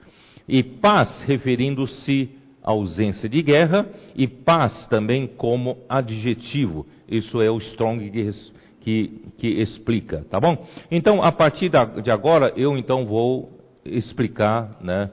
[0.48, 2.30] E paz, referindo-se
[2.62, 6.86] à ausência de guerra, e paz também como adjetivo.
[7.08, 8.32] Isso é o Strong que,
[8.80, 10.66] que, que explica, tá bom?
[10.90, 11.70] Então, a partir
[12.02, 13.50] de agora, eu então vou
[13.84, 15.10] explicar, né,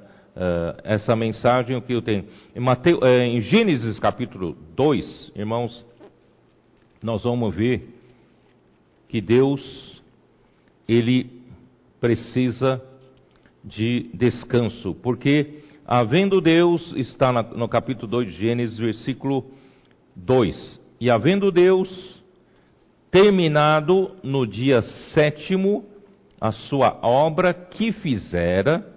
[0.83, 2.25] essa mensagem, o que eu tenho.
[2.55, 5.85] Em, Mateus, uh, em Gênesis capítulo 2, irmãos,
[7.01, 7.89] nós vamos ver
[9.07, 10.01] que Deus,
[10.87, 11.29] Ele
[11.99, 12.81] precisa
[13.63, 19.45] de descanso, porque havendo Deus, está no capítulo 2 de Gênesis, versículo
[20.15, 22.17] 2, e havendo Deus
[23.09, 24.81] terminado no dia
[25.13, 25.85] sétimo
[26.39, 28.96] a sua obra que fizera,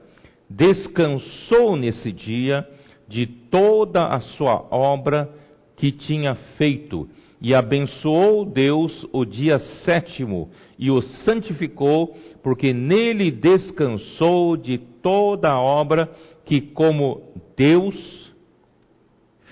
[0.51, 2.69] descansou nesse dia
[3.09, 5.33] de toda a sua obra
[5.77, 7.09] que tinha feito,
[7.41, 15.59] e abençoou Deus o dia sétimo e o santificou, porque nele descansou de toda a
[15.59, 16.11] obra
[16.45, 17.23] que, como
[17.57, 18.31] Deus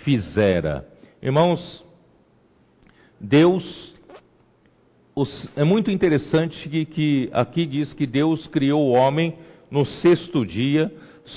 [0.05, 0.87] fizera.
[1.23, 1.83] Irmãos,
[3.19, 3.95] Deus,
[5.57, 9.35] é muito interessante que, que aqui diz que Deus criou o homem
[9.71, 10.93] no sexto dia,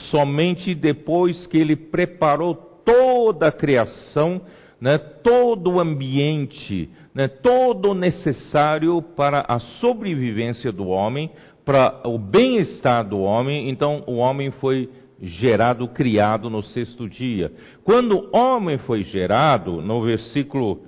[0.10, 4.42] somente depois que ele preparou toda a criação,
[4.80, 11.30] né, todo o ambiente, né, todo o necessário para a sobrevivência do homem,
[11.64, 13.70] para o bem-estar do homem.
[13.70, 14.90] Então, o homem foi
[15.22, 17.52] gerado, criado no sexto dia.
[17.84, 20.82] Quando o homem foi gerado, no versículo,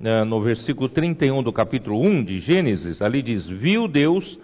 [0.00, 4.38] né, no versículo 31 do capítulo 1 de Gênesis, ali diz: Viu Deus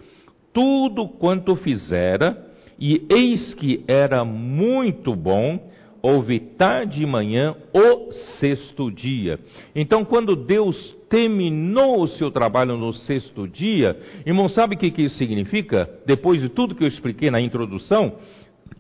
[0.53, 5.71] tudo quanto fizera, e eis que era muito bom,
[6.03, 8.11] houve tarde e manhã o
[8.41, 9.39] sexto dia.
[9.75, 10.77] Então, quando Deus
[11.09, 15.89] terminou o seu trabalho no sexto dia, irmão, sabe o que, que isso significa?
[16.05, 18.17] Depois de tudo que eu expliquei na introdução,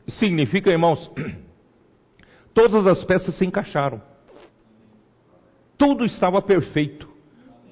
[0.08, 1.10] significa, irmãos,
[2.52, 4.02] todas as peças se encaixaram.
[5.78, 7.08] Tudo estava perfeito.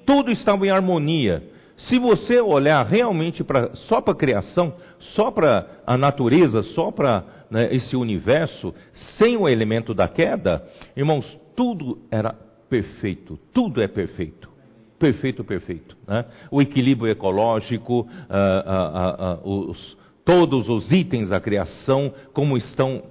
[0.05, 1.50] Tudo estava em harmonia.
[1.87, 4.73] Se você olhar realmente pra, só para a criação,
[5.15, 8.73] só para a natureza, só para né, esse universo,
[9.17, 10.63] sem o elemento da queda,
[10.95, 12.33] irmãos, tudo era
[12.69, 14.49] perfeito, tudo é perfeito.
[14.97, 15.97] Perfeito, perfeito.
[16.07, 16.25] Né?
[16.51, 23.01] O equilíbrio ecológico, ah, ah, ah, os, todos os itens da criação, como estão,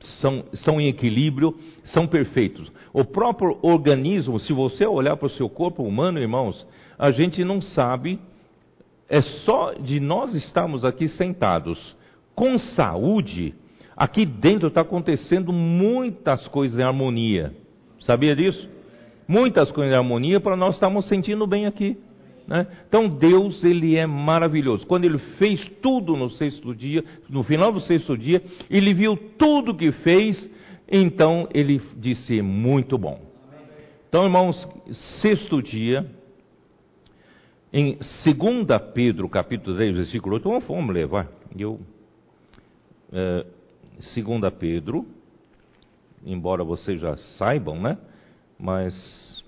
[0.00, 2.70] são, em equilíbrio, são perfeitos.
[2.92, 6.66] O próprio organismo, se você olhar para o seu corpo humano, irmãos,
[6.98, 8.18] a gente não sabe,
[9.08, 11.96] é só de nós estarmos aqui sentados
[12.34, 13.54] com saúde,
[13.96, 17.54] aqui dentro está acontecendo muitas coisas em harmonia.
[18.00, 18.68] Sabia disso?
[19.26, 21.96] Muitas coisas em harmonia para nós estarmos sentindo bem aqui.
[22.46, 22.66] Né?
[22.86, 24.86] Então Deus ele é maravilhoso.
[24.86, 29.74] Quando ele fez tudo no sexto dia, no final do sexto dia, ele viu tudo
[29.74, 30.50] que fez,
[30.90, 33.20] então ele disse muito bom.
[34.08, 34.68] Então, irmãos,
[35.20, 36.08] sexto dia,
[37.72, 38.02] em 2
[38.94, 41.26] Pedro, capítulo 3, versículo 8, vamos, vai.
[41.58, 41.80] Eu,
[43.12, 43.44] é,
[44.14, 45.04] 2 Pedro,
[46.24, 47.98] embora vocês já saibam, né?
[48.56, 49.43] Mas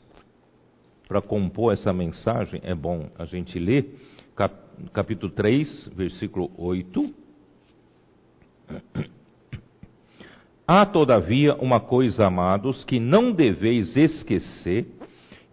[1.06, 3.94] para compor essa mensagem é bom a gente ler
[4.34, 4.54] cap,
[4.92, 7.14] capítulo 3, versículo 8.
[10.68, 14.86] Há, todavia, uma coisa, amados, que não deveis esquecer,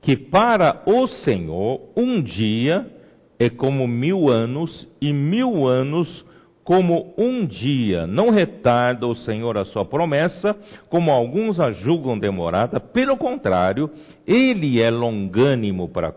[0.02, 2.92] que para o Senhor um dia
[3.38, 6.26] é como mil anos, e mil anos
[6.64, 8.08] como um dia.
[8.08, 10.56] Não retarda o Senhor a sua promessa,
[10.90, 13.90] como alguns a julgam demorada, pelo contrário,
[14.26, 16.14] ele é longânimo para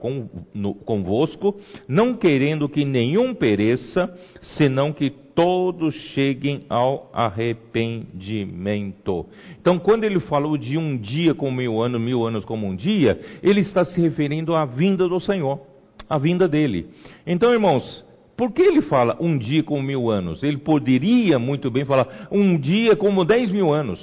[0.84, 1.56] convosco,
[1.88, 4.08] não querendo que nenhum pereça,
[4.40, 9.26] senão que todos cheguem ao arrependimento.
[9.60, 13.20] Então, quando ele falou de um dia como mil anos, mil anos como um dia,
[13.42, 15.60] ele está se referindo à vinda do Senhor,
[16.08, 16.86] à vinda dele.
[17.26, 18.05] Então, irmãos,
[18.36, 20.42] por que ele fala um dia como mil anos?
[20.42, 23.98] Ele poderia muito bem falar um dia como dez mil anos.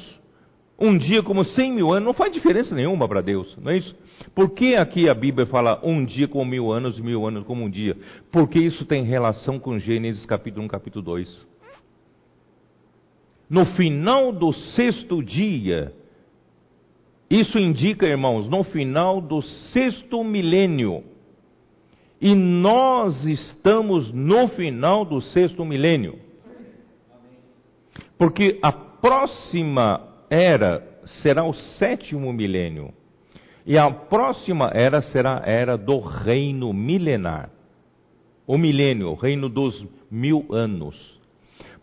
[0.79, 2.03] Um dia como cem mil anos.
[2.03, 3.95] Não faz diferença nenhuma para Deus, não é isso?
[4.33, 7.63] Por que aqui a Bíblia fala um dia como mil anos e mil anos como
[7.63, 7.95] um dia?
[8.31, 11.47] Porque isso tem relação com Gênesis capítulo 1, capítulo 2.
[13.49, 15.93] No final do sexto dia,
[17.29, 21.03] isso indica, irmãos, no final do sexto milênio,
[22.23, 26.17] e nós estamos no final do sexto milênio.
[28.17, 30.81] Porque a próxima era
[31.21, 32.93] será o sétimo milênio.
[33.65, 37.49] E a próxima era será a era do reino milenar.
[38.47, 41.19] O milênio, o reino dos mil anos.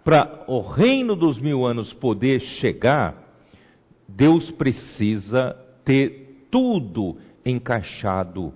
[0.03, 3.15] Para o reino dos mil anos poder chegar,
[4.09, 8.55] Deus precisa ter tudo encaixado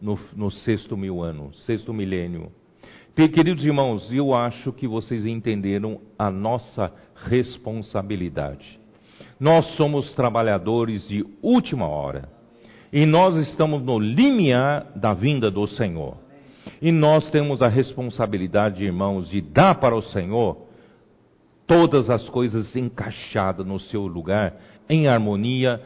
[0.00, 2.50] no, no sexto mil ano, sexto milênio.
[3.14, 8.78] Queridos irmãos, eu acho que vocês entenderam a nossa responsabilidade.
[9.40, 12.28] Nós somos trabalhadores de última hora.
[12.92, 16.16] E nós estamos no limiar da vinda do Senhor.
[16.80, 20.66] E nós temos a responsabilidade, irmãos, de dar para o Senhor
[21.66, 24.54] todas as coisas encaixadas no seu lugar,
[24.88, 25.80] em harmonia,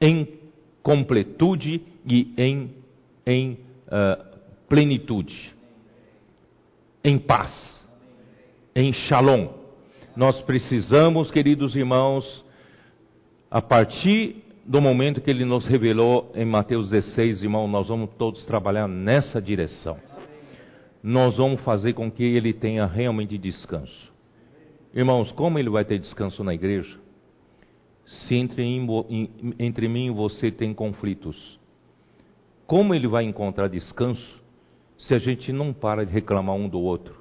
[0.00, 0.28] em
[0.82, 2.70] completude e em,
[3.28, 3.52] em
[3.86, 5.56] uh, plenitude
[7.02, 7.88] em paz,
[8.74, 9.48] em shalom.
[10.16, 12.44] Nós precisamos, queridos irmãos,
[13.50, 18.44] a partir do momento que ele nos revelou em Mateus 16, irmão, nós vamos todos
[18.44, 19.96] trabalhar nessa direção.
[21.02, 24.12] Nós vamos fazer com que ele tenha realmente descanso.
[24.92, 26.98] Irmãos, como ele vai ter descanso na igreja?
[28.04, 28.64] Se entre,
[29.58, 31.57] entre mim e você tem conflitos,
[32.68, 34.38] como ele vai encontrar descanso
[34.98, 37.16] se a gente não para de reclamar um do outro,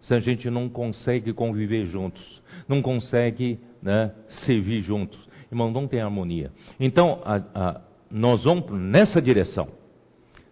[0.00, 4.12] se a gente não consegue conviver juntos, não consegue né,
[4.44, 5.16] servir juntos,
[5.52, 6.50] irmão, não tem harmonia.
[6.80, 7.80] Então, a, a,
[8.10, 9.68] nós vamos nessa direção.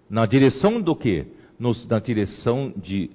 [0.08, 1.26] Na direção do?
[1.58, 3.10] Nos, na direção de,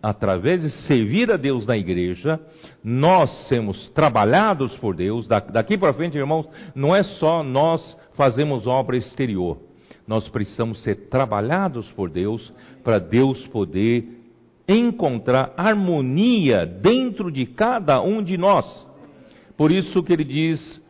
[0.00, 2.38] através de servir a Deus na igreja,
[2.84, 5.26] nós sermos trabalhados por Deus.
[5.26, 9.69] daqui para frente, irmãos, não é só nós fazemos obra exterior
[10.10, 12.52] nós precisamos ser trabalhados por Deus
[12.82, 14.08] para Deus poder
[14.66, 18.66] encontrar harmonia dentro de cada um de nós.
[19.56, 20.82] Por isso que ele diz: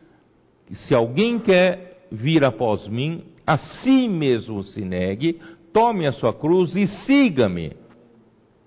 [0.71, 5.39] se alguém quer vir após mim, a si mesmo se negue,
[5.71, 7.73] tome a sua cruz e siga-me.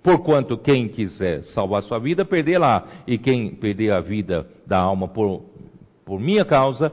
[0.05, 5.09] Porquanto quem quiser salvar sua vida, perder lá, e quem perder a vida da alma
[5.09, 5.47] por,
[6.05, 6.93] por minha causa,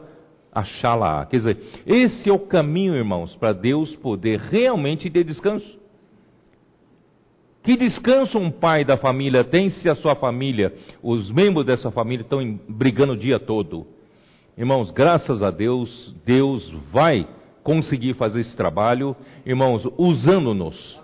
[0.54, 1.26] achá-la.
[1.26, 5.80] Quer dizer, esse é o caminho, irmãos, para Deus poder realmente ter descanso.
[7.64, 12.24] Que descanso um pai da família tem se a sua família, os membros dessa família
[12.24, 13.86] estão brigando o dia todo?
[14.58, 17.28] Irmãos, graças a Deus, Deus vai
[17.64, 21.00] conseguir fazer esse trabalho, irmãos, usando-nos.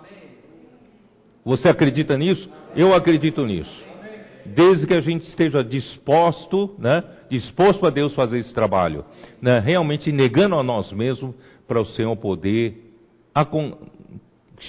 [1.44, 2.50] Você acredita nisso?
[2.74, 3.87] Eu acredito nisso
[4.54, 9.04] desde que a gente esteja disposto, né, disposto a Deus fazer esse trabalho,
[9.40, 11.34] né, realmente negando a nós mesmos
[11.66, 12.92] para o Senhor poder,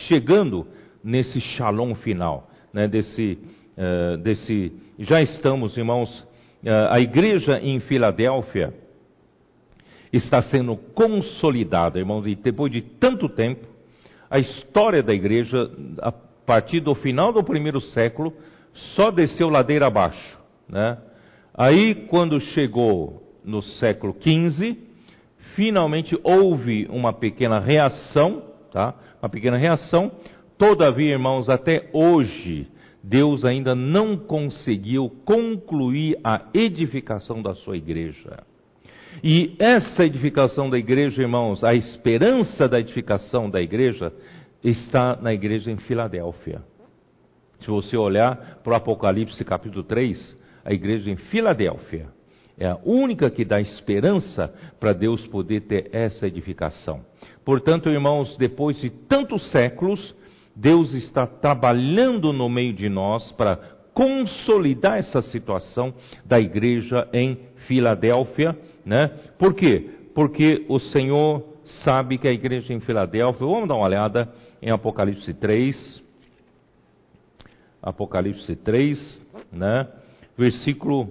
[0.08, 0.68] chegando
[1.04, 3.40] nesse shalom final, né, desse,
[3.78, 6.20] uh, desse, já estamos, irmãos,
[6.64, 8.74] uh, a igreja em Filadélfia
[10.12, 13.68] está sendo consolidada, irmãos, e depois de tanto tempo,
[14.30, 18.34] a história da igreja, a partir do final do primeiro século,
[18.74, 20.40] só desceu ladeira abaixo.
[20.68, 20.98] Né?
[21.54, 24.78] Aí, quando chegou no século XV,
[25.56, 28.94] finalmente houve uma pequena reação, tá?
[29.22, 30.12] uma pequena reação.
[30.58, 32.68] Todavia, irmãos, até hoje,
[33.04, 38.44] Deus ainda não conseguiu concluir a edificação da sua igreja.
[39.24, 44.14] E essa edificação da igreja, irmãos, a esperança da edificação da igreja
[44.64, 46.62] está na igreja em Filadélfia.
[47.60, 52.08] Se você olhar para o Apocalipse capítulo 3, a igreja em Filadélfia
[52.58, 57.06] é a única que dá esperança para Deus poder ter essa edificação.
[57.46, 60.14] Portanto, irmãos, depois de tantos séculos,
[60.54, 63.58] Deus está trabalhando no meio de nós para
[63.94, 65.94] consolidar essa situação
[66.26, 69.10] da igreja em Filadélfia, né?
[69.38, 69.90] Por quê?
[70.14, 71.44] Porque o Senhor
[71.84, 74.30] sabe que a igreja em Filadélfia, vamos dar uma olhada
[74.62, 76.04] em Apocalipse 3,
[77.82, 79.22] Apocalipse 3,
[79.52, 79.88] né?
[80.38, 81.10] versículo uh,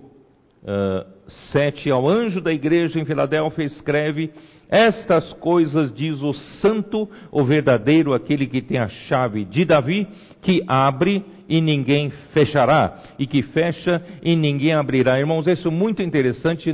[0.66, 1.07] eh,
[1.53, 1.91] 7.
[1.91, 4.31] Ao anjo da igreja em Filadélfia escreve:
[4.69, 10.07] Estas coisas diz o santo, o verdadeiro, aquele que tem a chave de Davi,
[10.41, 15.19] que abre e ninguém fechará, e que fecha e ninguém abrirá.
[15.19, 16.71] Irmãos, isso é muito interessante.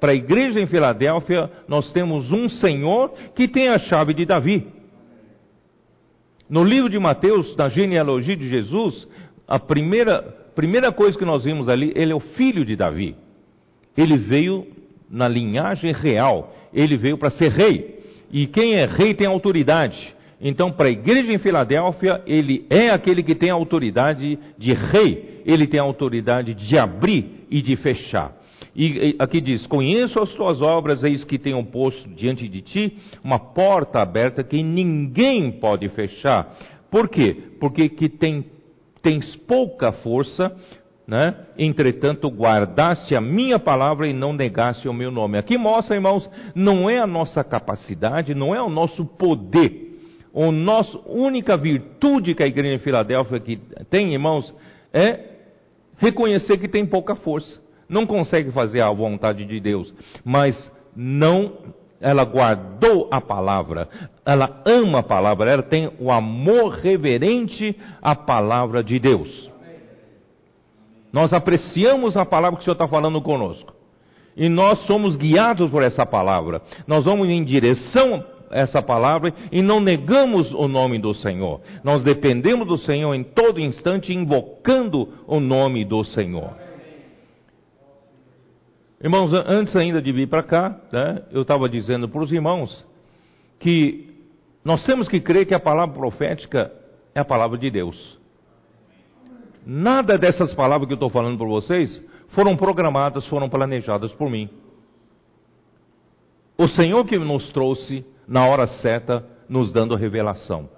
[0.00, 4.76] Para a igreja em Filadélfia, nós temos um Senhor que tem a chave de Davi.
[6.48, 9.06] No livro de Mateus, na genealogia de Jesus,
[9.46, 10.22] a primeira,
[10.54, 13.14] primeira coisa que nós vimos ali, ele é o filho de Davi.
[13.96, 14.66] Ele veio
[15.10, 17.96] na linhagem real, ele veio para ser rei.
[18.30, 20.14] E quem é rei tem autoridade.
[20.40, 25.66] Então, para a igreja em Filadélfia, ele é aquele que tem autoridade de rei, ele
[25.66, 28.36] tem autoridade de abrir e de fechar.
[28.74, 33.38] E aqui diz: Conheço as tuas obras, eis que tenho posto diante de ti uma
[33.38, 36.54] porta aberta que ninguém pode fechar.
[36.90, 37.36] Por quê?
[37.58, 38.44] Porque que tem,
[39.06, 40.52] tens pouca força,
[41.06, 41.32] né?
[41.56, 45.38] Entretanto, guardaste a minha palavra e não negaste o meu nome.
[45.38, 49.96] Aqui mostra, irmãos, não é a nossa capacidade, não é o nosso poder.
[50.34, 53.40] A nossa única virtude que a igreja de Filadélfia
[53.88, 54.52] tem, irmãos,
[54.92, 55.20] é
[55.98, 57.60] reconhecer que tem pouca força.
[57.88, 59.94] Não consegue fazer a vontade de Deus,
[60.24, 61.52] mas não
[62.00, 63.88] ela guardou a palavra,
[64.24, 69.50] ela ama a palavra, ela tem o amor reverente à palavra de Deus.
[71.12, 73.72] Nós apreciamos a palavra que o Senhor está falando conosco.
[74.36, 76.60] E nós somos guiados por essa palavra.
[76.86, 81.62] Nós vamos em direção a essa palavra e não negamos o nome do Senhor.
[81.82, 86.65] Nós dependemos do Senhor em todo instante, invocando o nome do Senhor.
[89.06, 92.84] Irmãos, antes ainda de vir para cá, né, eu estava dizendo para os irmãos
[93.60, 94.12] que
[94.64, 96.72] nós temos que crer que a palavra profética
[97.14, 98.18] é a palavra de Deus.
[99.64, 104.50] Nada dessas palavras que eu estou falando para vocês foram programadas, foram planejadas por mim.
[106.58, 110.68] O Senhor que nos trouxe na hora certa, nos dando revelação.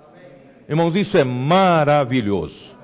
[0.68, 2.76] Irmãos, isso é maravilhoso.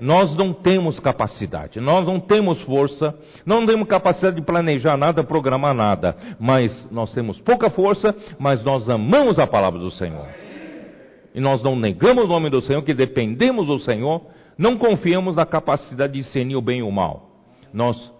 [0.00, 5.74] Nós não temos capacidade, nós não temos força, não temos capacidade de planejar nada, programar
[5.74, 10.26] nada, mas nós temos pouca força, mas nós amamos a palavra do Senhor.
[11.34, 14.22] E nós não negamos o nome do Senhor, que dependemos do Senhor,
[14.58, 17.30] não confiamos na capacidade de discernir o bem e o mal.
[17.72, 18.12] Nós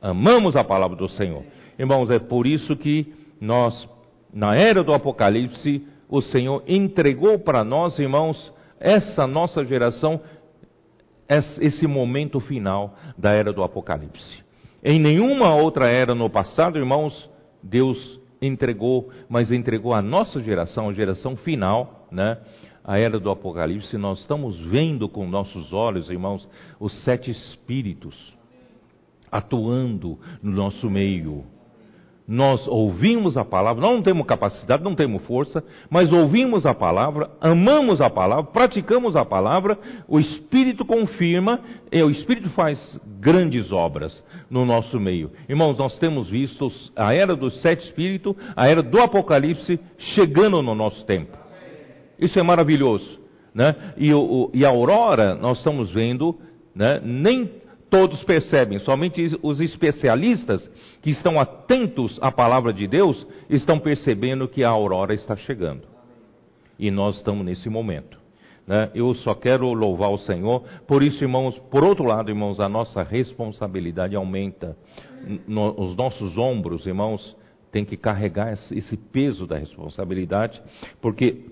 [0.00, 1.44] amamos a palavra do Senhor.
[1.78, 3.88] Irmãos, é por isso que nós,
[4.32, 10.20] na era do Apocalipse, o Senhor entregou para nós, irmãos, essa nossa geração,
[11.60, 14.42] esse momento final da era do Apocalipse.
[14.82, 17.30] Em nenhuma outra era no passado, irmãos,
[17.62, 22.38] Deus entregou, mas entregou a nossa geração, a geração final, né?
[22.84, 26.48] a era do Apocalipse, nós estamos vendo com nossos olhos, irmãos,
[26.80, 28.36] os sete espíritos
[29.30, 31.44] atuando no nosso meio.
[32.32, 38.00] Nós ouvimos a palavra, não temos capacidade, não temos força, mas ouvimos a palavra, amamos
[38.00, 39.78] a palavra, praticamos a palavra,
[40.08, 41.60] o Espírito confirma,
[41.92, 45.30] e o Espírito faz grandes obras no nosso meio.
[45.46, 50.74] Irmãos, nós temos visto a era dos sete espíritos, a era do Apocalipse chegando no
[50.74, 51.36] nosso tempo.
[52.18, 53.20] Isso é maravilhoso.
[53.54, 53.76] Né?
[53.98, 56.38] E, o, e a aurora, nós estamos vendo,
[56.74, 56.98] né?
[57.04, 57.60] nem
[57.92, 60.66] todos percebem, somente os especialistas
[61.02, 65.82] que estão atentos à palavra de Deus estão percebendo que a aurora está chegando.
[66.78, 68.18] E nós estamos nesse momento.
[68.66, 68.90] Né?
[68.94, 70.62] Eu só quero louvar o Senhor.
[70.86, 74.74] Por isso, irmãos, por outro lado, irmãos, a nossa responsabilidade aumenta.
[75.46, 77.36] No, os nossos ombros, irmãos,
[77.70, 80.62] tem que carregar esse peso da responsabilidade,
[81.02, 81.44] porque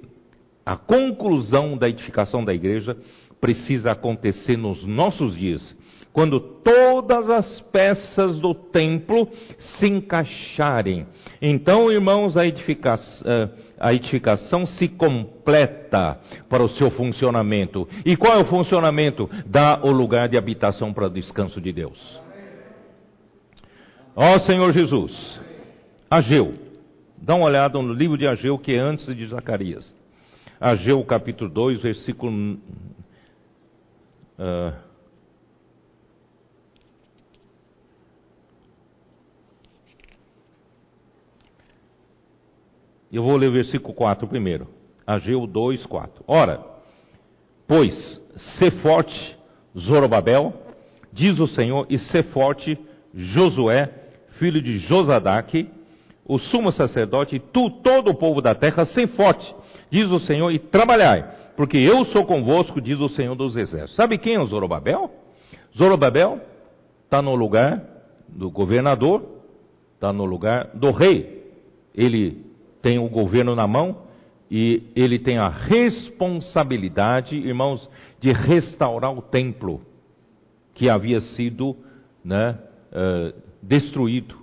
[0.65, 2.97] a conclusão da edificação da igreja
[3.41, 5.77] precisa acontecer nos nossos dias,
[6.13, 11.07] quando todas as peças do templo se encaixarem.
[11.41, 13.49] Então, irmãos, a edificação, eh,
[13.79, 17.89] a edificação se completa para o seu funcionamento.
[18.05, 19.31] E qual é o funcionamento?
[19.47, 22.21] Dá o lugar de habitação para o descanso de Deus.
[24.17, 25.41] Ó Senhor Jesus,
[26.11, 26.55] Ageu,
[27.17, 29.95] dá uma olhada no livro de Ageu que é antes de Zacarias.
[30.61, 32.59] Ageu capítulo 2, versículo.
[34.39, 34.90] Uh,
[43.17, 44.69] eu vou ler o versículo 4 primeiro.
[45.07, 46.25] Ageu 2, 4.
[46.27, 46.61] Ora,
[47.67, 47.95] pois,
[48.37, 49.37] se forte,
[49.77, 50.53] Zorobabel,
[51.13, 52.79] diz o Senhor, e se forte,
[53.13, 53.93] Josué,
[54.39, 55.69] filho de Josadaque,
[56.25, 59.53] o sumo sacerdote, e tu, todo o povo da terra, se forte,
[59.91, 63.97] diz o Senhor, e trabalhai, porque eu sou convosco, diz o Senhor dos Exércitos.
[63.97, 65.11] Sabe quem é o Zorobabel?
[65.77, 66.41] Zorobabel
[67.05, 67.83] está no lugar
[68.29, 69.25] do governador,
[69.95, 71.51] está no lugar do rei.
[71.93, 72.50] Ele
[72.83, 73.97] tem o governo na mão
[74.51, 77.89] e ele tem a responsabilidade, irmãos,
[78.21, 79.81] de restaurar o templo
[80.75, 81.77] que havia sido
[82.25, 82.59] né,
[82.91, 84.35] uh, destruído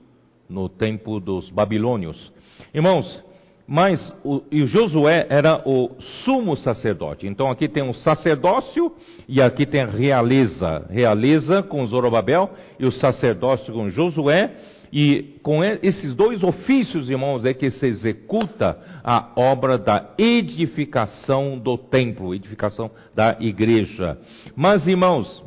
[0.49, 2.31] no tempo dos babilônios.
[2.73, 3.23] Irmãos,
[3.67, 5.91] mas o, e Josué era o
[6.23, 7.27] sumo sacerdote.
[7.27, 8.93] Então aqui tem um sacerdócio
[9.27, 10.85] e aqui tem a realeza.
[10.89, 14.55] Realeza com Zorobabel e o sacerdócio com Josué.
[14.91, 21.77] E com esses dois ofícios, irmãos, é que se executa a obra da edificação do
[21.77, 24.17] templo, edificação da igreja.
[24.55, 25.43] Mas, irmãos,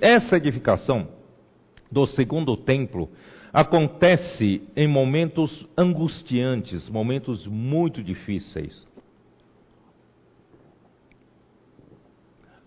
[0.00, 1.08] essa edificação
[1.90, 3.10] do segundo templo
[3.52, 8.86] acontece em momentos angustiantes, momentos muito difíceis.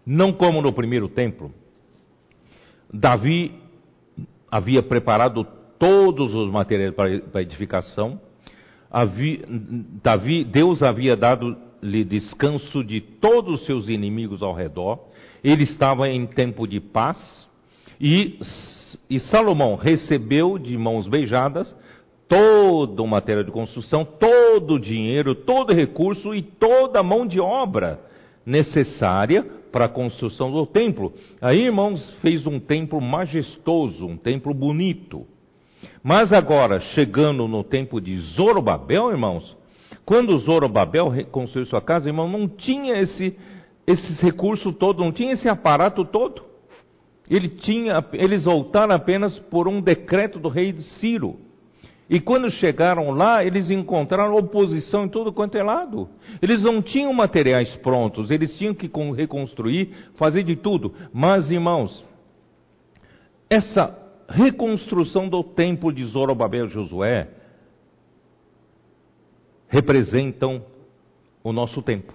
[0.05, 1.53] Não como no primeiro templo.
[2.91, 3.68] Davi
[4.51, 5.45] havia preparado
[5.77, 8.19] todos os materiais para edificação.
[8.91, 9.39] Havia,
[10.03, 14.99] Davi, Deus havia dado-lhe descanso de todos os seus inimigos ao redor.
[15.43, 17.47] Ele estava em tempo de paz.
[18.01, 18.39] E,
[19.09, 21.75] e Salomão recebeu de mãos beijadas
[22.27, 27.25] todo o material de construção, todo o dinheiro, todo o recurso e toda a mão
[27.25, 28.08] de obra
[28.49, 31.13] necessária para a construção do templo.
[31.39, 35.25] Aí, irmãos, fez um templo majestoso, um templo bonito.
[36.03, 39.55] Mas agora, chegando no tempo de Zorobabel, irmãos,
[40.05, 43.37] quando Zorobabel construiu sua casa, irmão, não tinha esse,
[43.85, 46.43] esses recursos todos, não tinha esse aparato todo.
[47.29, 51.37] Ele tinha, eles voltaram apenas por um decreto do rei Ciro.
[52.09, 56.09] E quando chegaram lá, eles encontraram oposição em todo quanto é lado.
[56.41, 60.93] Eles não tinham materiais prontos, eles tinham que reconstruir, fazer de tudo.
[61.13, 62.03] Mas, irmãos,
[63.47, 63.95] essa
[64.27, 67.29] reconstrução do templo de Zorobabel e Josué
[69.67, 70.63] representam
[71.43, 72.13] o nosso tempo.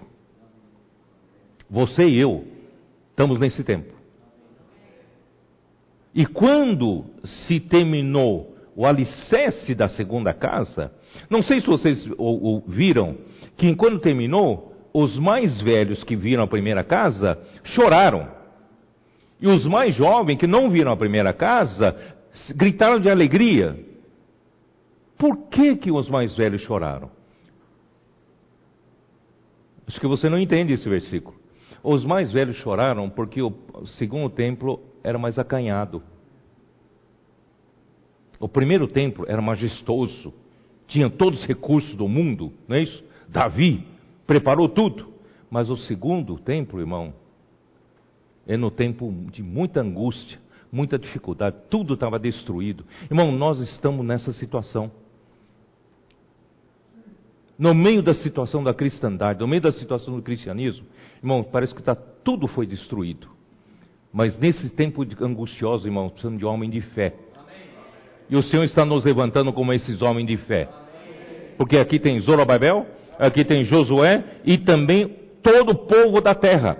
[1.69, 2.45] Você e eu
[3.11, 3.93] estamos nesse tempo.
[6.13, 10.91] E quando se terminou o alicerce da segunda casa,
[11.29, 12.05] não sei se vocês
[12.67, 13.17] viram
[13.55, 18.29] que quando terminou, os mais velhos que viram a primeira casa choraram.
[19.41, 21.95] E os mais jovens que não viram a primeira casa
[22.55, 23.77] gritaram de alegria.
[25.17, 27.09] Por que, que os mais velhos choraram?
[29.87, 31.37] Acho que você não entende esse versículo.
[31.83, 33.53] Os mais velhos choraram porque o
[33.97, 36.01] segundo templo era mais acanhado.
[38.39, 40.33] O primeiro templo era majestoso,
[40.87, 43.03] tinha todos os recursos do mundo, não é isso?
[43.27, 43.85] Davi
[44.27, 45.13] preparou tudo.
[45.49, 47.13] Mas o segundo templo, irmão,
[48.47, 50.39] é no tempo de muita angústia,
[50.71, 52.85] muita dificuldade, tudo estava destruído.
[53.09, 54.91] Irmão, nós estamos nessa situação.
[57.57, 60.85] No meio da situação da cristandade, no meio da situação do cristianismo,
[61.23, 63.29] irmão, parece que tá, tudo foi destruído.
[64.11, 67.15] Mas nesse tempo angustioso, irmão, precisamos de um homem de fé
[68.29, 70.67] e o Senhor está nos levantando como esses homens de fé.
[71.57, 72.85] Porque aqui tem Zorobabel,
[73.19, 75.07] aqui tem Josué e também
[75.41, 76.77] todo o povo da terra.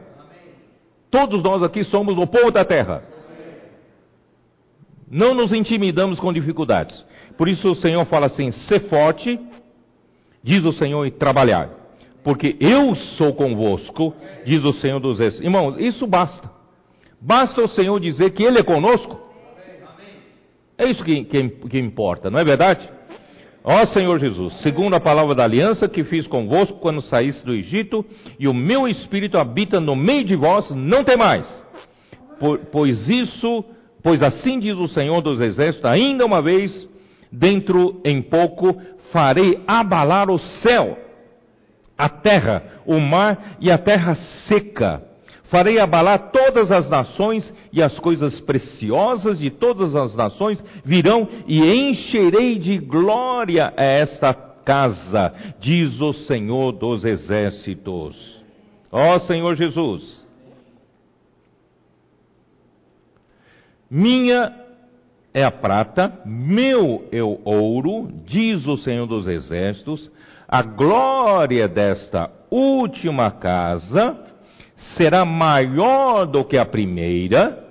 [1.09, 3.03] Todos nós aqui somos o povo da terra.
[5.09, 7.05] Não nos intimidamos com dificuldades.
[7.37, 9.39] Por isso o Senhor fala assim: ser forte,
[10.43, 11.69] diz o Senhor, e trabalhar.
[12.23, 14.15] Porque eu sou convosco,
[14.45, 15.45] diz o Senhor dos Exércitos.
[15.45, 16.49] Irmãos, isso basta.
[17.21, 19.24] Basta o Senhor dizer que Ele é conosco
[20.78, 22.89] é isso que, que, que importa, não é verdade?
[23.63, 28.05] Ó Senhor Jesus, segundo a palavra da aliança que fiz convosco quando saísse do Egito,
[28.39, 31.47] e o meu espírito habita no meio de vós, não tem mais.
[32.71, 33.65] pois isso,
[34.03, 36.88] pois assim diz o Senhor dos Exércitos, ainda uma vez,
[37.32, 38.80] dentro em pouco,
[39.11, 40.99] farei abalar o céu,
[41.97, 44.13] a terra, o mar e a terra
[44.47, 45.14] seca
[45.49, 51.63] Farei abalar todas as nações e as coisas preciosas de todas as nações virão e
[51.63, 58.43] encherei de glória esta casa, diz o Senhor dos exércitos.
[58.91, 60.25] Ó Senhor Jesus,
[63.89, 64.51] minha
[65.31, 70.09] é a prata, meu é o ouro, diz o Senhor dos exércitos,
[70.47, 74.24] a glória desta última casa
[74.93, 77.63] será maior do que a primeira,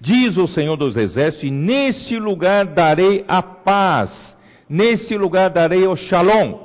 [0.00, 4.36] diz o Senhor dos Exércitos, e neste lugar darei a paz,
[4.68, 6.58] neste lugar darei o shalom,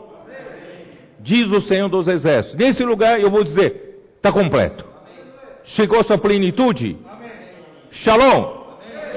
[1.20, 2.58] diz o Senhor dos Exércitos.
[2.58, 4.86] Nesse lugar eu vou dizer, está completo.
[5.66, 6.98] Chegou sua plenitude?
[7.92, 8.60] Shalom.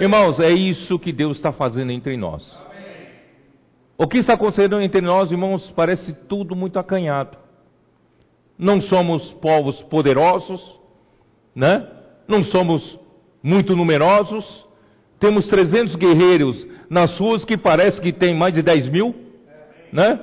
[0.01, 2.61] Irmãos, é isso que Deus está fazendo entre nós.
[3.97, 7.42] O que está acontecendo entre nós, irmãos, parece tudo muito acanhado
[8.63, 10.63] não somos povos poderosos,
[11.55, 11.85] né?
[12.29, 12.99] não somos
[13.43, 14.65] muito numerosos,
[15.19, 19.15] temos 300 guerreiros nas ruas que parece que tem mais de 10 mil,
[19.93, 20.19] né?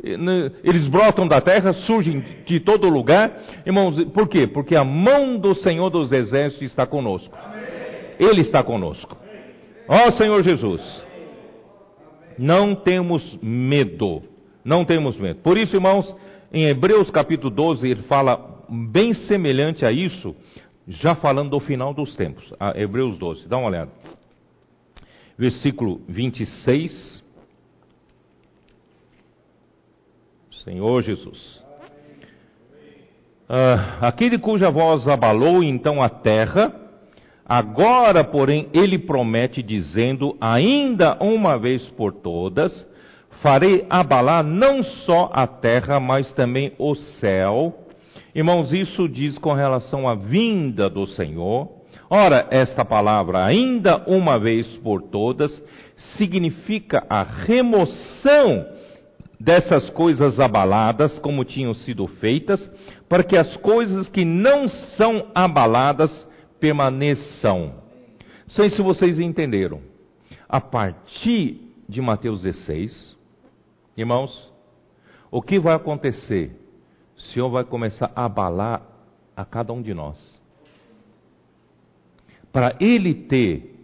[0.00, 0.52] né?
[0.62, 3.36] Eles brotam da terra, surgem de todo lugar.
[3.66, 4.46] Irmãos, por quê?
[4.46, 7.36] Porque a mão do Senhor dos Exércitos está conosco.
[8.16, 9.16] Ele está conosco.
[9.88, 10.80] Ó oh, Senhor Jesus,
[12.38, 14.22] não temos medo.
[14.64, 15.40] Não temos medo.
[15.40, 16.14] Por isso, irmãos,
[16.52, 20.34] em Hebreus capítulo 12, ele fala bem semelhante a isso,
[20.88, 22.52] já falando do final dos tempos.
[22.58, 23.90] A Hebreus 12, dá uma olhada.
[25.38, 27.22] versículo 26.
[30.64, 31.62] Senhor Jesus.
[33.48, 36.72] Ah, aquele cuja voz abalou então a terra,
[37.46, 42.86] agora, porém, ele promete, dizendo: Ainda uma vez por todas,
[43.42, 47.74] farei abalar não só a terra, mas também o céu.
[48.34, 51.68] Irmãos, isso diz com relação à vinda do Senhor.
[52.08, 55.62] Ora, esta palavra, ainda uma vez por todas,
[56.16, 58.66] significa a remoção
[59.38, 62.68] dessas coisas abaladas, como tinham sido feitas,
[63.08, 66.28] para que as coisas que não são abaladas
[66.58, 67.74] permaneçam.
[68.46, 69.80] Não sei se vocês entenderam.
[70.48, 73.19] A partir de Mateus 16,
[74.00, 74.52] irmãos,
[75.30, 76.56] o que vai acontecer?
[77.16, 78.82] O Senhor vai começar a abalar
[79.36, 80.40] a cada um de nós.
[82.52, 83.76] Para ele ter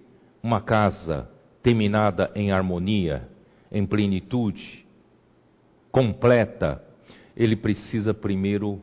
[0.42, 1.30] uma casa
[1.62, 3.28] terminada em harmonia,
[3.70, 4.86] em plenitude,
[5.92, 6.82] completa,
[7.36, 8.80] ele precisa primeiro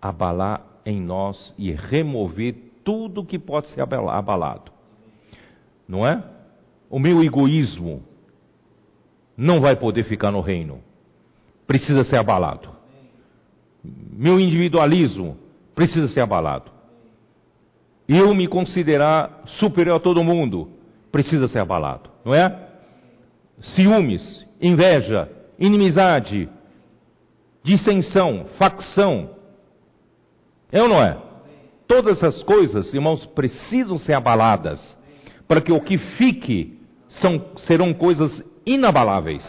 [0.00, 4.72] abalar em nós e remover tudo que pode ser abalado.
[5.86, 6.24] Não é?
[6.88, 8.02] O meu egoísmo
[9.38, 10.80] não vai poder ficar no reino.
[11.64, 12.70] Precisa ser abalado.
[13.84, 15.38] Meu individualismo
[15.76, 16.72] precisa ser abalado.
[18.08, 20.72] Eu me considerar superior a todo mundo
[21.12, 22.68] precisa ser abalado, não é?
[23.60, 25.28] Ciúmes, inveja,
[25.58, 26.48] inimizade,
[27.62, 29.30] dissensão, facção.
[30.72, 31.16] É ou não é?
[31.86, 34.96] Todas essas coisas, irmãos, precisam ser abaladas,
[35.46, 36.78] para que o que fique
[37.08, 39.44] são, serão coisas inabaláveis.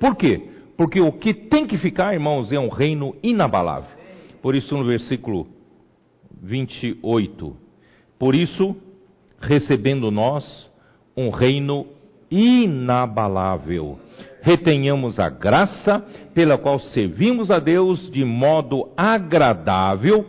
[0.00, 0.48] Por quê?
[0.76, 3.90] Porque o que tem que ficar, irmãos, é um reino inabalável.
[4.42, 5.46] Por isso, no versículo
[6.42, 7.56] 28,
[8.18, 8.76] por isso,
[9.40, 10.70] recebendo nós
[11.16, 11.86] um reino
[12.30, 13.98] inabalável,
[14.42, 16.04] retenhamos a graça
[16.34, 20.26] pela qual servimos a Deus de modo agradável,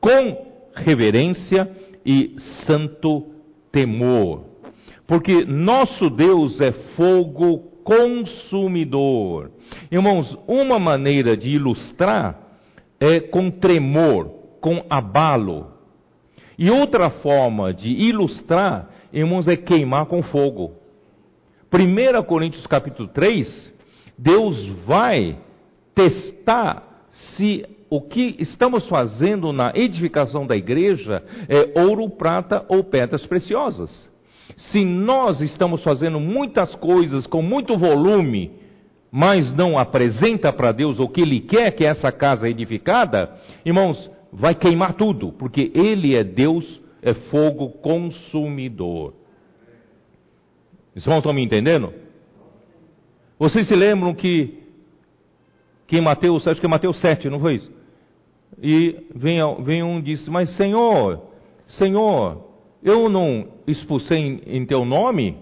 [0.00, 1.70] com reverência
[2.04, 2.36] e
[2.66, 3.24] santo
[3.72, 4.44] temor.
[5.06, 9.52] Porque nosso Deus é fogo consumidor.
[9.90, 12.36] Irmãos, uma maneira de ilustrar
[12.98, 14.28] é com tremor,
[14.60, 15.68] com abalo.
[16.58, 20.72] E outra forma de ilustrar, irmãos, é queimar com fogo.
[21.72, 23.72] 1 Coríntios capítulo 3,
[24.18, 25.38] Deus vai
[25.94, 33.24] testar se o que estamos fazendo na edificação da igreja é ouro, prata ou pedras
[33.26, 34.15] preciosas.
[34.56, 38.52] Se nós estamos fazendo muitas coisas com muito volume,
[39.10, 43.34] mas não apresenta para Deus o que Ele quer que essa casa edificada,
[43.64, 49.14] irmãos, vai queimar tudo, porque Ele é Deus, é fogo consumidor.
[50.94, 51.92] Os irmãos estão me entendendo?
[53.38, 54.62] Vocês se lembram que,
[55.86, 57.70] que em Mateus, acho que é Mateus 7, não foi isso?
[58.62, 61.20] E vem, vem um e diz, mas Senhor,
[61.68, 62.45] Senhor,
[62.86, 65.36] eu não expulsei em, em teu nome?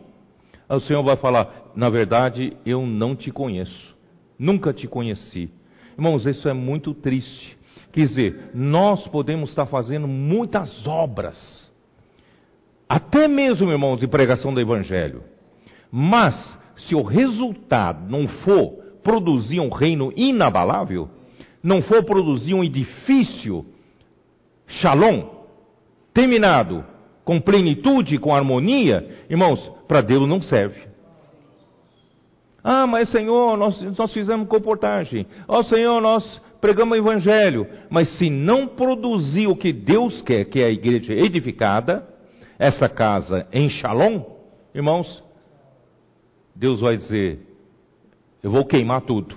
[0.66, 3.94] O Senhor vai falar, na verdade, eu não te conheço.
[4.38, 5.50] Nunca te conheci.
[5.92, 7.58] Irmãos, isso é muito triste.
[7.92, 11.70] Quer dizer, nós podemos estar fazendo muitas obras,
[12.88, 15.22] até mesmo, irmãos, de pregação do Evangelho.
[15.92, 18.72] Mas, se o resultado não for
[19.02, 21.10] produzir um reino inabalável,
[21.62, 23.66] não for produzir um edifício
[24.66, 25.28] shalom,
[26.12, 26.84] terminado,
[27.24, 30.80] com plenitude, com harmonia, irmãos, para Deus não serve.
[32.62, 35.26] Ah, mas Senhor, nós, nós fizemos comportagem.
[35.46, 37.66] Ó oh, Senhor, nós pregamos o evangelho.
[37.90, 42.08] Mas se não produzir o que Deus quer, que é a igreja edificada,
[42.58, 44.22] essa casa em shalom,
[44.74, 45.22] irmãos,
[46.56, 47.40] Deus vai dizer:
[48.42, 49.36] Eu vou queimar tudo.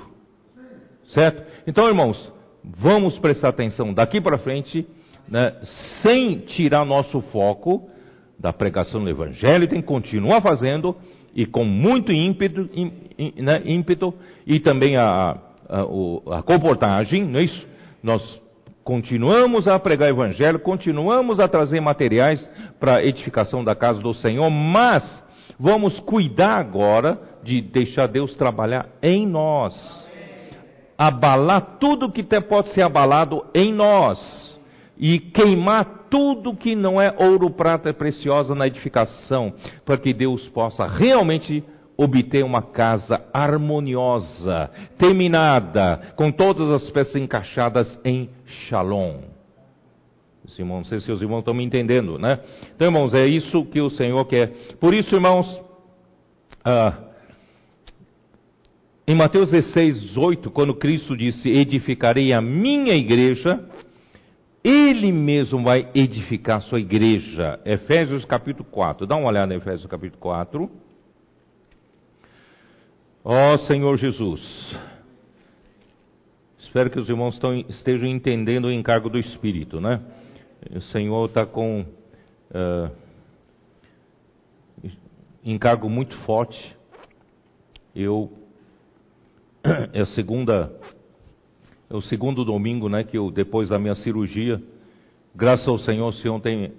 [1.07, 1.43] Certo?
[1.67, 2.31] Então, irmãos,
[2.63, 4.87] vamos prestar atenção daqui para frente,
[5.27, 5.53] né,
[6.01, 7.89] sem tirar nosso foco
[8.39, 10.95] da pregação do Evangelho, tem que continuar fazendo
[11.35, 12.69] e com muito ímpeto,
[13.37, 14.13] né, ímpeto
[14.45, 15.37] e também a,
[15.69, 15.81] a,
[16.37, 17.67] a comportagem, não é isso?
[18.01, 18.41] Nós
[18.83, 22.47] continuamos a pregar o Evangelho, continuamos a trazer materiais
[22.79, 25.27] para a edificação da casa do Senhor, mas
[25.59, 30.05] Vamos cuidar agora de deixar Deus trabalhar em nós.
[30.97, 34.56] Abalar tudo que pode ser abalado em nós.
[34.99, 39.53] E queimar tudo que não é ouro, prata e preciosa na edificação.
[39.85, 41.63] Para que Deus possa realmente
[41.97, 49.21] obter uma casa harmoniosa, terminada, com todas as peças encaixadas em shalom.
[50.49, 52.39] Simão, não sei se os irmãos estão me entendendo, né?
[52.73, 54.53] Então, irmãos, é isso que o Senhor quer.
[54.79, 55.61] Por isso, irmãos,
[56.63, 56.93] ah,
[59.05, 63.59] em Mateus 16, 18, quando Cristo disse: Edificarei a minha igreja,
[64.69, 67.57] Ele mesmo vai edificar sua igreja.
[67.63, 69.07] Efésios capítulo 4.
[69.07, 70.69] Dá uma olhada em Efésios capítulo 4.
[73.23, 74.77] Ó oh, Senhor Jesus.
[76.59, 80.01] Espero que os irmãos estão, estejam entendendo o encargo do Espírito, né?
[80.75, 81.85] O Senhor está com
[82.51, 82.91] uh,
[85.45, 86.75] encargo muito forte.
[87.95, 88.29] Eu
[89.93, 90.76] é a segunda,
[91.89, 94.61] é o segundo domingo, né, que eu, depois da minha cirurgia,
[95.35, 96.73] graças ao Senhor, o Senhor tem,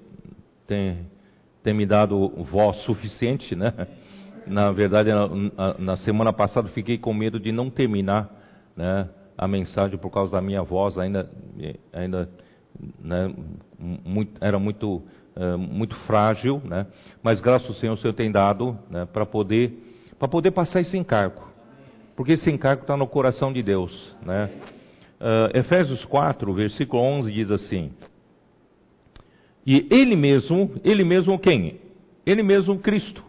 [0.67, 1.07] tem,
[1.63, 3.73] tem me dado voz suficiente, né?
[4.47, 8.31] Na verdade, na, na semana passada fiquei com medo de não terminar,
[8.75, 11.31] né, a mensagem por causa da minha voz ainda,
[11.93, 12.31] ainda,
[12.99, 13.35] né,
[13.79, 15.03] muito, era muito,
[15.37, 16.87] uh, muito frágil, né?
[17.23, 19.73] Mas graças ao Senhor, o Senhor tem dado, né, para poder,
[20.19, 21.49] para poder passar esse encargo
[22.19, 24.13] porque esse encargo está no coração de Deus.
[24.27, 24.51] Né?
[25.21, 27.91] Uh, Efésios 4, versículo 11 diz assim:
[29.67, 31.81] E Ele mesmo, Ele mesmo quem?
[32.25, 33.25] Ele mesmo Cristo.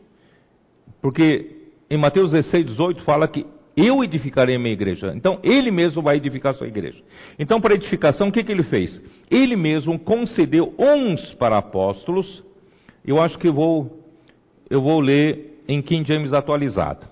[1.02, 1.56] Porque
[1.90, 5.14] em Mateus 16, 18 fala que eu edificarei a minha igreja.
[5.16, 7.02] Então, Ele mesmo vai edificar a sua igreja.
[7.40, 9.02] Então, para edificação, o que, que Ele fez?
[9.32, 12.44] Ele mesmo concedeu uns para apóstolos.
[13.06, 14.04] Eu acho que vou,
[14.70, 17.08] eu vou ler em King James atualizado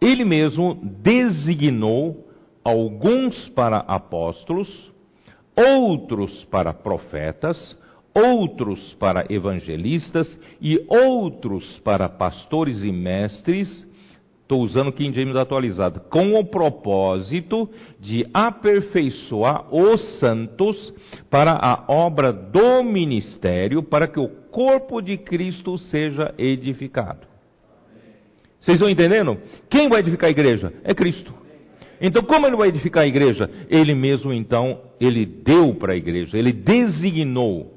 [0.00, 2.26] ele mesmo designou
[2.64, 4.90] alguns para apóstolos,
[5.56, 7.76] outros para profetas,
[8.14, 13.88] outros para evangelistas e outros para pastores e mestres.
[14.42, 20.92] Estou usando King James atualizado, com o propósito de aperfeiçoar os santos
[21.30, 27.28] para a obra do ministério, para que o corpo de Cristo seja edificado.
[28.60, 29.38] Vocês estão entendendo?
[29.70, 30.72] Quem vai edificar a igreja?
[30.82, 31.39] É Cristo.
[32.00, 33.50] Então, como ele vai edificar a igreja?
[33.68, 37.74] Ele mesmo, então, ele deu para a igreja, ele designou,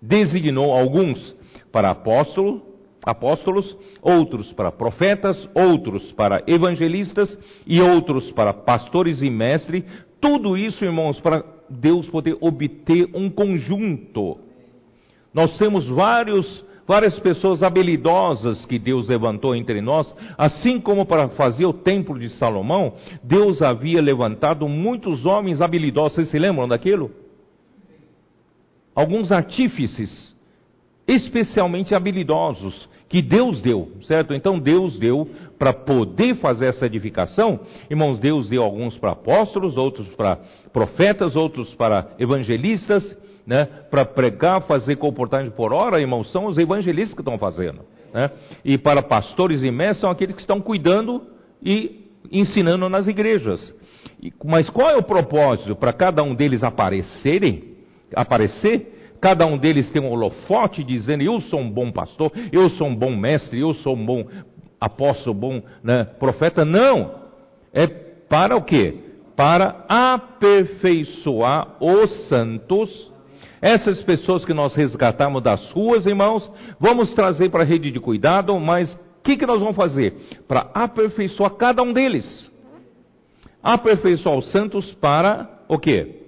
[0.00, 1.36] designou alguns
[1.70, 2.62] para apóstolo,
[3.04, 9.84] apóstolos, outros para profetas, outros para evangelistas e outros para pastores e mestres.
[10.20, 14.38] Tudo isso, irmãos, para Deus poder obter um conjunto.
[15.32, 21.66] Nós temos vários várias pessoas habilidosas que Deus levantou entre nós, assim como para fazer
[21.66, 26.14] o templo de Salomão, Deus havia levantado muitos homens habilidosos.
[26.14, 27.10] Vocês se lembram daquilo?
[28.94, 30.34] Alguns artífices,
[31.06, 34.34] especialmente habilidosos, que Deus deu, certo?
[34.34, 35.28] Então Deus deu
[35.58, 40.38] para poder fazer essa edificação, irmãos, Deus deu alguns para apóstolos, outros para
[40.72, 43.16] profetas, outros para evangelistas,
[43.46, 47.82] né, para pregar, fazer comportamento por hora, irmãos, são os evangelistas que estão fazendo.
[48.12, 48.30] Né?
[48.64, 51.22] E para pastores e mestres são aqueles que estão cuidando
[51.62, 53.74] e ensinando nas igrejas.
[54.44, 55.76] Mas qual é o propósito?
[55.76, 57.76] Para cada um deles aparecerem,
[58.14, 62.88] aparecer, cada um deles tem um holofote dizendo: Eu sou um bom pastor, eu sou
[62.88, 64.24] um bom mestre, eu sou um bom
[64.80, 66.64] apóstolo, bom né, profeta.
[66.64, 67.26] Não!
[67.72, 68.94] É para o quê?
[69.36, 73.12] Para aperfeiçoar os santos
[73.60, 78.58] essas pessoas que nós resgatamos das ruas, irmãos, vamos trazer para a rede de cuidado,
[78.60, 80.14] mas o que, que nós vamos fazer?
[80.46, 82.50] Para aperfeiçoar cada um deles.
[83.62, 86.22] Aperfeiçoar os santos para o quê?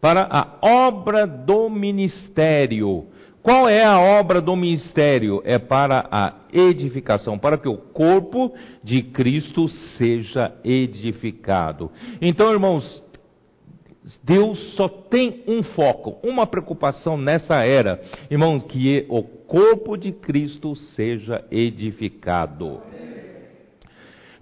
[0.00, 3.06] Para a obra do ministério.
[3.44, 5.42] Qual é a obra do ministério?
[5.44, 11.90] É para a edificação, para que o corpo de Cristo seja edificado.
[12.22, 13.03] Então, irmãos,
[14.22, 20.76] Deus só tem um foco, uma preocupação nessa era, irmãos, que o corpo de Cristo
[20.76, 22.82] seja edificado.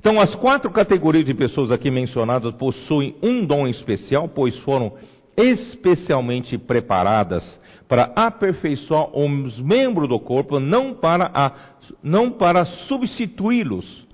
[0.00, 4.94] Então, as quatro categorias de pessoas aqui mencionadas possuem um dom especial, pois foram
[5.36, 11.54] especialmente preparadas para aperfeiçoar os membros do corpo, não para,
[12.02, 14.08] não para substituí-los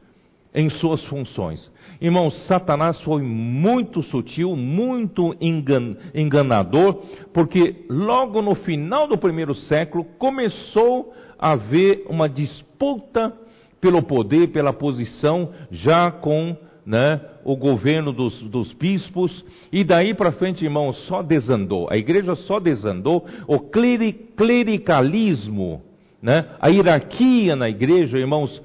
[0.55, 1.71] em suas funções.
[2.01, 7.03] Irmãos, Satanás foi muito sutil, muito engan, enganador,
[7.35, 13.33] porque logo no final do primeiro século começou a haver uma disputa
[13.81, 20.31] pelo poder, pela posição, já com né, o governo dos, dos bispos, e daí para
[20.33, 21.89] frente, irmãos, só desandou.
[21.91, 25.83] A igreja só desandou, o clericalismo,
[26.23, 28.63] né, a hierarquia na igreja, irmãos,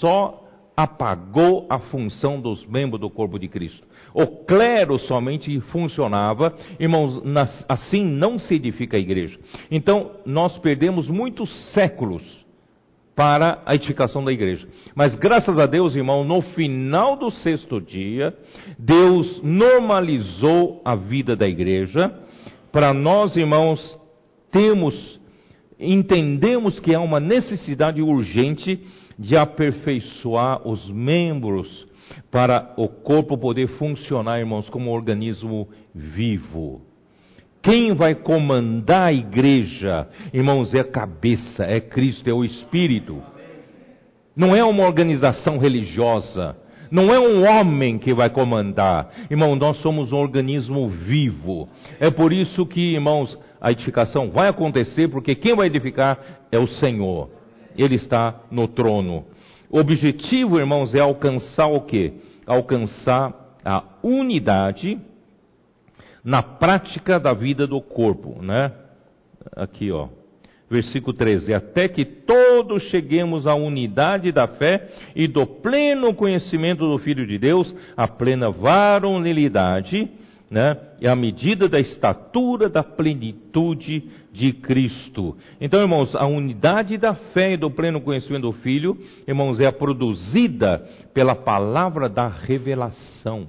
[0.00, 0.45] só
[0.76, 3.86] apagou a função dos membros do corpo de Cristo.
[4.12, 7.22] o clero somente funcionava, irmãos,
[7.68, 9.38] assim não se edifica a igreja.
[9.70, 12.22] Então, nós perdemos muitos séculos
[13.16, 14.68] para a edificação da igreja.
[14.94, 18.36] Mas graças a Deus, irmão, no final do sexto dia,
[18.78, 22.12] Deus normalizou a vida da igreja.
[22.70, 23.98] Para nós, irmãos,
[24.50, 25.18] temos,
[25.80, 28.78] entendemos que há uma necessidade urgente
[29.18, 31.86] de aperfeiçoar os membros
[32.30, 36.82] para o corpo poder funcionar, irmãos, como um organismo vivo.
[37.62, 43.20] Quem vai comandar a igreja, irmãos, é a cabeça, é Cristo, é o Espírito.
[44.36, 46.56] Não é uma organização religiosa,
[46.90, 49.10] não é um homem que vai comandar.
[49.30, 51.68] Irmão, nós somos um organismo vivo.
[51.98, 56.18] É por isso que, irmãos, a edificação vai acontecer, porque quem vai edificar
[56.52, 57.30] é o Senhor.
[57.76, 59.24] Ele está no trono.
[59.70, 62.14] O objetivo, irmãos, é alcançar o quê?
[62.46, 64.98] Alcançar a unidade
[66.24, 68.72] na prática da vida do corpo, né?
[69.56, 70.08] Aqui, ó.
[70.68, 76.98] Versículo 13: Até que todos cheguemos à unidade da fé e do pleno conhecimento do
[76.98, 80.10] Filho de Deus, à plena varonilidade,
[80.50, 80.76] né?
[81.00, 85.36] E à medida da estatura da plenitude de Cristo.
[85.60, 90.86] Então, irmãos, a unidade da fé e do pleno conhecimento do Filho, irmãos, é produzida
[91.12, 93.48] pela palavra da revelação.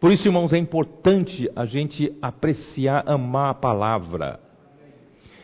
[0.00, 4.40] Por isso, irmãos, é importante a gente apreciar, amar a palavra.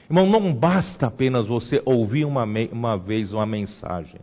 [0.08, 4.20] Irmão, não basta apenas você ouvir uma, uma vez uma mensagem.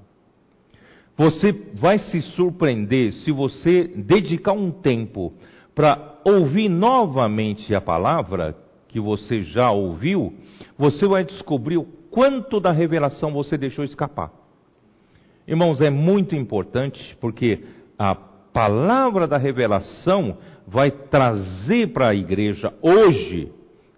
[1.17, 5.33] Você vai se surpreender se você dedicar um tempo
[5.73, 8.55] para ouvir novamente a palavra
[8.87, 10.33] que você já ouviu,
[10.77, 14.31] você vai descobrir o quanto da revelação você deixou escapar.
[15.47, 17.63] Irmãos, é muito importante porque
[17.97, 23.51] a palavra da revelação vai trazer para a igreja hoje,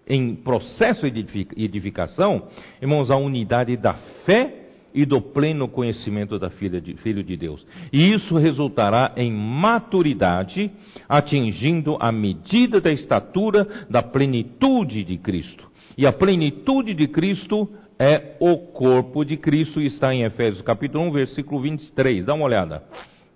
[0.08, 1.26] em processo de
[1.58, 2.48] edificação,
[2.82, 3.94] irmãos, a unidade da
[4.26, 4.63] fé
[4.94, 7.66] e do pleno conhecimento da filha de, Filho de Deus.
[7.92, 10.72] E isso resultará em maturidade,
[11.08, 15.68] atingindo a medida da estatura da plenitude de Cristo.
[15.98, 21.06] E a plenitude de Cristo é o corpo de Cristo, e está em Efésios capítulo
[21.06, 22.26] 1, versículo 23.
[22.26, 22.84] Dá uma olhada.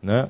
[0.01, 0.29] Né?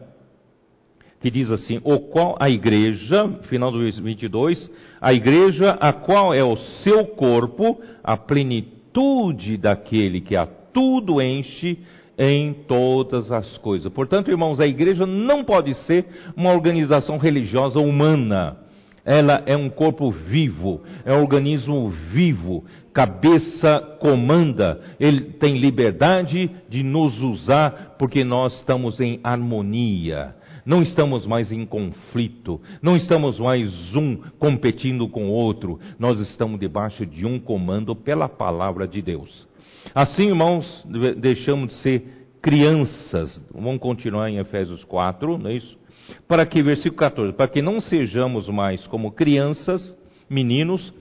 [1.20, 4.72] que diz assim: o qual a igreja, final do 22,
[5.02, 10.48] a igreja a qual é o seu corpo, a plenitude daquele que a
[10.78, 11.80] tudo enche
[12.16, 13.92] em todas as coisas.
[13.92, 16.06] Portanto, irmãos, a igreja não pode ser
[16.36, 18.58] uma organização religiosa humana.
[19.04, 22.64] Ela é um corpo vivo, é um organismo vivo.
[22.94, 31.26] Cabeça comanda, ele tem liberdade de nos usar porque nós estamos em harmonia não estamos
[31.26, 37.26] mais em conflito, não estamos mais um competindo com o outro, nós estamos debaixo de
[37.26, 39.48] um comando pela palavra de Deus.
[39.94, 40.86] Assim, irmãos,
[41.18, 42.04] deixamos de ser
[42.42, 45.78] crianças, vamos continuar em Efésios 4, não é isso?
[46.28, 49.98] Para que, versículo 14, para que não sejamos mais como crianças,
[50.30, 50.94] meninos,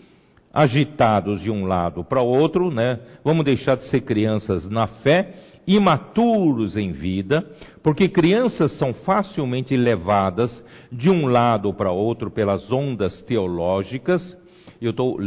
[0.53, 2.99] agitados de um lado para o outro, né?
[3.23, 5.35] Vamos deixar de ser crianças na fé
[5.67, 7.45] imaturos em vida,
[7.83, 14.37] porque crianças são facilmente levadas de um lado para outro pelas ondas teológicas.
[14.81, 15.19] Eu estou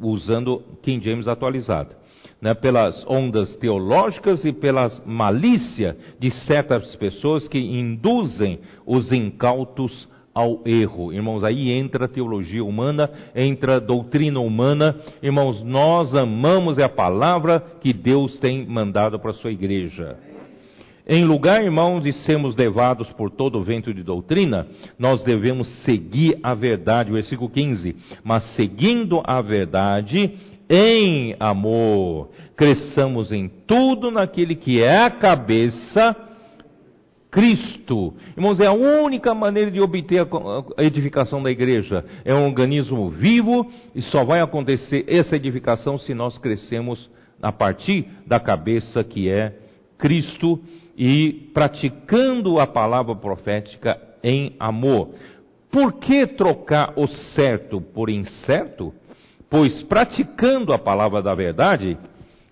[0.00, 1.96] usando King James atualizado.
[2.40, 10.08] Né, pelas ondas teológicas e pelas malícia de certas pessoas que induzem os incautos
[10.38, 11.12] ao erro.
[11.12, 14.94] Irmãos, aí entra a teologia humana, entra a doutrina humana.
[15.20, 20.16] Irmãos, nós amamos a palavra que Deus tem mandado para a sua igreja.
[21.10, 24.66] Em lugar, irmãos, de sermos levados por todo o vento de doutrina,
[24.98, 27.10] nós devemos seguir a verdade.
[27.10, 27.96] Versículo 15.
[28.22, 30.34] Mas seguindo a verdade,
[30.68, 36.14] em amor, cresçamos em tudo naquele que é a cabeça,
[37.30, 38.14] Cristo.
[38.36, 40.26] Irmãos, é a única maneira de obter
[40.76, 42.04] a edificação da igreja.
[42.24, 47.10] É um organismo vivo e só vai acontecer essa edificação se nós crescemos
[47.40, 49.54] a partir da cabeça que é
[49.96, 50.60] Cristo
[50.96, 55.10] e praticando a palavra profética em amor.
[55.70, 58.92] Por que trocar o certo por incerto?
[59.50, 61.96] Pois praticando a palavra da verdade,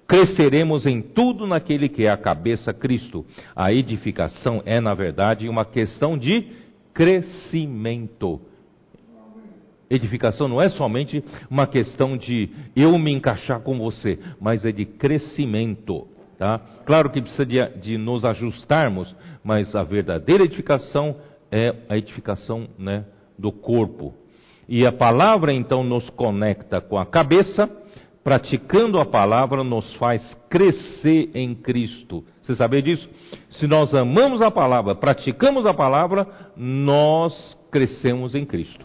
[0.07, 3.25] cresceremos em tudo naquele que é a cabeça Cristo.
[3.55, 6.47] A edificação é, na verdade, uma questão de
[6.95, 8.41] crescimento.
[9.89, 14.85] Edificação não é somente uma questão de eu me encaixar com você, mas é de
[14.85, 16.09] crescimento.
[16.39, 16.59] Tá?
[16.85, 21.17] Claro que precisa de, de nos ajustarmos, mas a verdadeira edificação
[21.51, 23.05] é a edificação né,
[23.39, 24.15] do corpo.
[24.69, 27.71] E a palavra então nos conecta com a cabeça,
[28.25, 32.25] praticando a palavra nos faz crescer em Cristo.
[32.43, 33.09] Você sabia disso?
[33.51, 38.85] Se nós amamos a palavra, praticamos a palavra, nós crescemos em Cristo.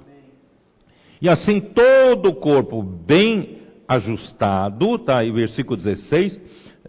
[1.20, 6.40] E assim todo o corpo bem ajustado, tá aí versículo 16,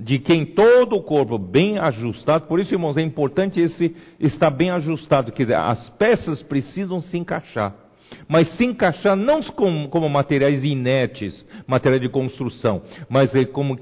[0.00, 4.70] de quem todo o corpo bem ajustado, por isso, irmãos, é importante esse estar bem
[4.70, 7.81] ajustado, quer dizer, as peças precisam se encaixar.
[8.28, 13.78] Mas se encaixar não como, como materiais inertes, materiais de construção, mas é como,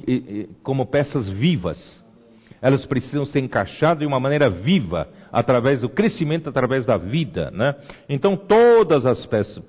[0.62, 2.00] como peças vivas.
[2.62, 7.50] Elas precisam ser encaixadas de uma maneira viva, através do crescimento, através da vida.
[7.50, 7.74] Né?
[8.08, 9.62] Então todas as peças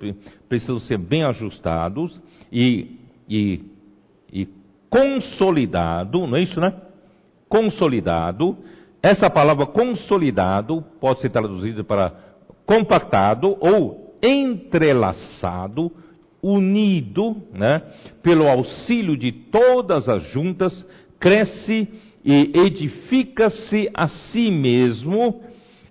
[0.49, 2.20] precisam ser bem ajustadas
[2.51, 2.99] e,
[3.30, 3.64] e,
[4.32, 4.47] e
[4.89, 6.74] consolidado, não é isso, né?
[7.47, 8.57] Consolidado.
[9.01, 12.14] Essa palavra consolidado pode ser traduzida para
[12.66, 15.92] compactado ou entrelaçado,
[16.42, 17.82] unido, né?
[18.24, 20.88] Pelo auxílio de todas as juntas,
[21.20, 21.88] cresce
[22.24, 25.42] e edifica-se a si mesmo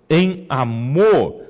[0.09, 1.41] em amor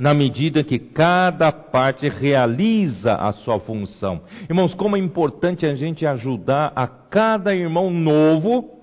[0.00, 4.22] na medida que cada parte realiza a sua função.
[4.48, 8.80] Irmãos, como é importante a gente ajudar a cada irmão novo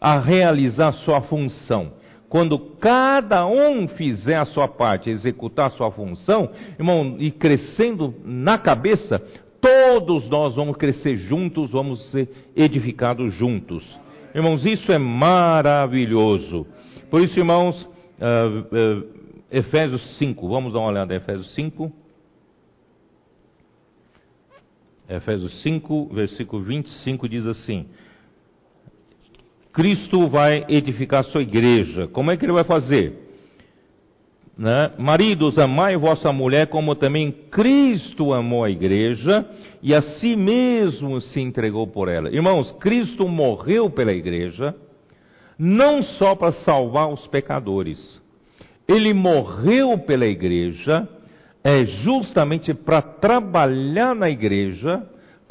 [0.00, 1.92] a realizar a sua função.
[2.32, 8.56] Quando cada um fizer a sua parte, executar a sua função, irmão, e crescendo na
[8.56, 9.22] cabeça,
[9.60, 13.84] todos nós vamos crescer juntos, vamos ser edificados juntos.
[14.34, 16.66] Irmãos, isso é maravilhoso.
[17.10, 19.06] Por isso, irmãos, uh, uh,
[19.50, 21.92] Efésios 5, vamos dar uma olhada em Efésios 5.
[25.06, 27.88] Efésios 5, versículo 25 diz assim:
[29.72, 32.06] Cristo vai edificar sua igreja.
[32.08, 33.22] Como é que ele vai fazer?
[34.56, 34.92] Né?
[34.98, 39.46] Maridos, amai vossa mulher como também Cristo amou a igreja
[39.82, 42.30] e a si mesmo se entregou por ela.
[42.30, 44.74] Irmãos, Cristo morreu pela igreja,
[45.58, 48.20] não só para salvar os pecadores,
[48.86, 51.08] ele morreu pela igreja,
[51.64, 55.02] é justamente para trabalhar na igreja,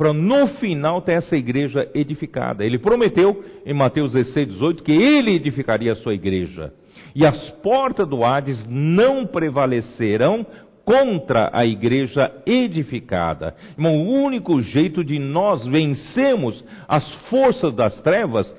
[0.02, 2.66] para no final ter essa igreja edificada.
[2.66, 6.74] Ele prometeu em Mateus 16, 18 que ele edificaria a sua igreja.
[7.14, 10.44] E as portas do Hades não prevalecerão
[10.84, 13.56] contra a igreja edificada.
[13.78, 18.52] Irmão, o único jeito de nós vencermos as forças das trevas,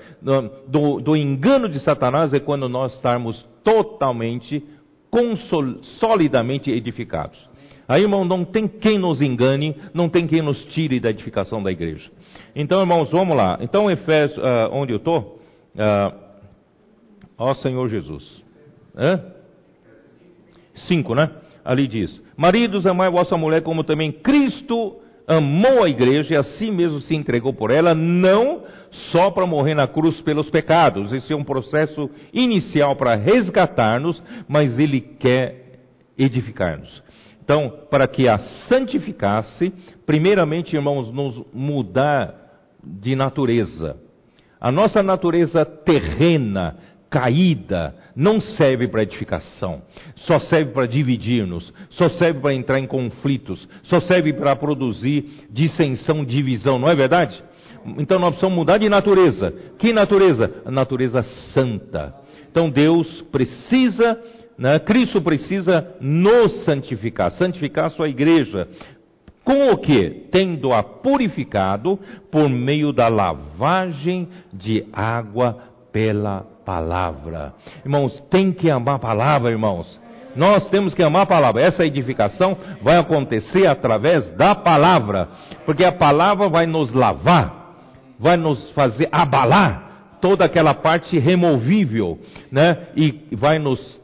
[0.68, 4.64] do, do engano de Satanás, é quando nós estarmos totalmente,
[5.98, 7.50] solidamente edificados.
[7.92, 11.70] Aí, irmão, não tem quem nos engane, não tem quem nos tire da edificação da
[11.70, 12.10] igreja.
[12.56, 13.58] Então, irmãos, vamos lá.
[13.60, 15.38] Então, Efésios, uh, onde eu estou?
[15.74, 16.16] Uh,
[17.36, 18.42] ó Senhor Jesus.
[18.96, 19.22] Hã?
[21.14, 21.30] Né?
[21.62, 26.70] Ali diz: Maridos, amai vossa mulher como também Cristo amou a igreja e a si
[26.70, 28.62] mesmo se entregou por ela, não
[29.10, 31.12] só para morrer na cruz pelos pecados.
[31.12, 35.80] Esse é um processo inicial para resgatar-nos, mas ele quer
[36.16, 37.02] edificar-nos.
[37.52, 39.70] Então, para que a santificasse,
[40.06, 42.34] primeiramente, irmãos, nos mudar
[42.82, 43.98] de natureza.
[44.58, 46.78] A nossa natureza terrena,
[47.10, 49.82] caída, não serve para edificação,
[50.16, 56.24] só serve para dividir-nos, só serve para entrar em conflitos, só serve para produzir dissensão,
[56.24, 57.44] divisão, não é verdade?
[57.98, 59.52] Então nós precisamos mudar de natureza.
[59.78, 60.62] Que natureza?
[60.64, 61.22] A natureza
[61.52, 62.14] santa.
[62.50, 64.18] Então Deus precisa,
[64.62, 68.68] né, Cristo precisa nos santificar, santificar a sua igreja.
[69.42, 70.28] Com o que?
[70.30, 71.98] Tendo-a purificado
[72.30, 75.58] por meio da lavagem de água
[75.90, 77.52] pela palavra.
[77.84, 80.00] Irmãos, tem que amar a palavra, irmãos.
[80.36, 81.60] Nós temos que amar a palavra.
[81.60, 85.28] Essa edificação vai acontecer através da palavra,
[85.66, 87.62] porque a palavra vai nos lavar
[88.22, 92.20] vai nos fazer abalar toda aquela parte removível,
[92.52, 92.86] né?
[92.94, 94.00] E vai nos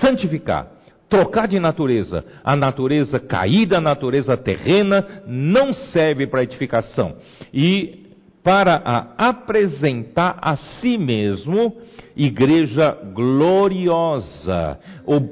[0.00, 0.68] santificar,
[1.08, 2.24] trocar de natureza.
[2.44, 7.16] A natureza caída, a natureza terrena, não serve para edificação.
[7.52, 8.06] E
[8.42, 11.76] para a apresentar a si mesmo
[12.16, 14.78] igreja gloriosa,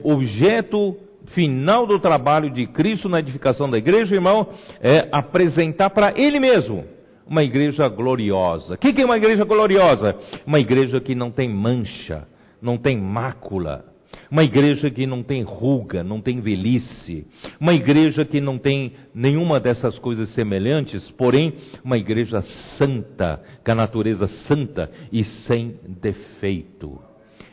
[0.02, 4.48] objeto final do trabalho de Cristo na edificação da igreja, irmão,
[4.80, 6.84] é apresentar para Ele mesmo
[7.26, 8.74] uma igreja gloriosa.
[8.74, 10.16] O que é uma igreja gloriosa?
[10.46, 12.26] Uma igreja que não tem mancha,
[12.60, 13.93] não tem mácula.
[14.34, 17.24] Uma igreja que não tem ruga, não tem velhice.
[17.60, 21.54] Uma igreja que não tem nenhuma dessas coisas semelhantes, porém,
[21.84, 22.42] uma igreja
[22.76, 27.00] santa, com a natureza santa e sem defeito.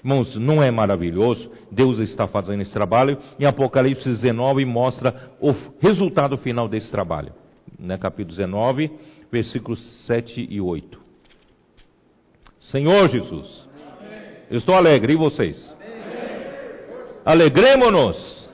[0.04, 1.52] Irmãos, não é maravilhoso?
[1.72, 3.16] Deus está fazendo esse trabalho.
[3.40, 7.32] Em Apocalipse 19 mostra o resultado final desse trabalho.
[7.78, 7.96] Né?
[8.00, 8.90] Capítulo 19,
[9.32, 11.00] versículos 7 e 8.
[12.60, 13.70] Senhor Jesus,
[14.50, 15.71] estou alegre, e vocês?
[17.26, 18.50] Alegremos-nos,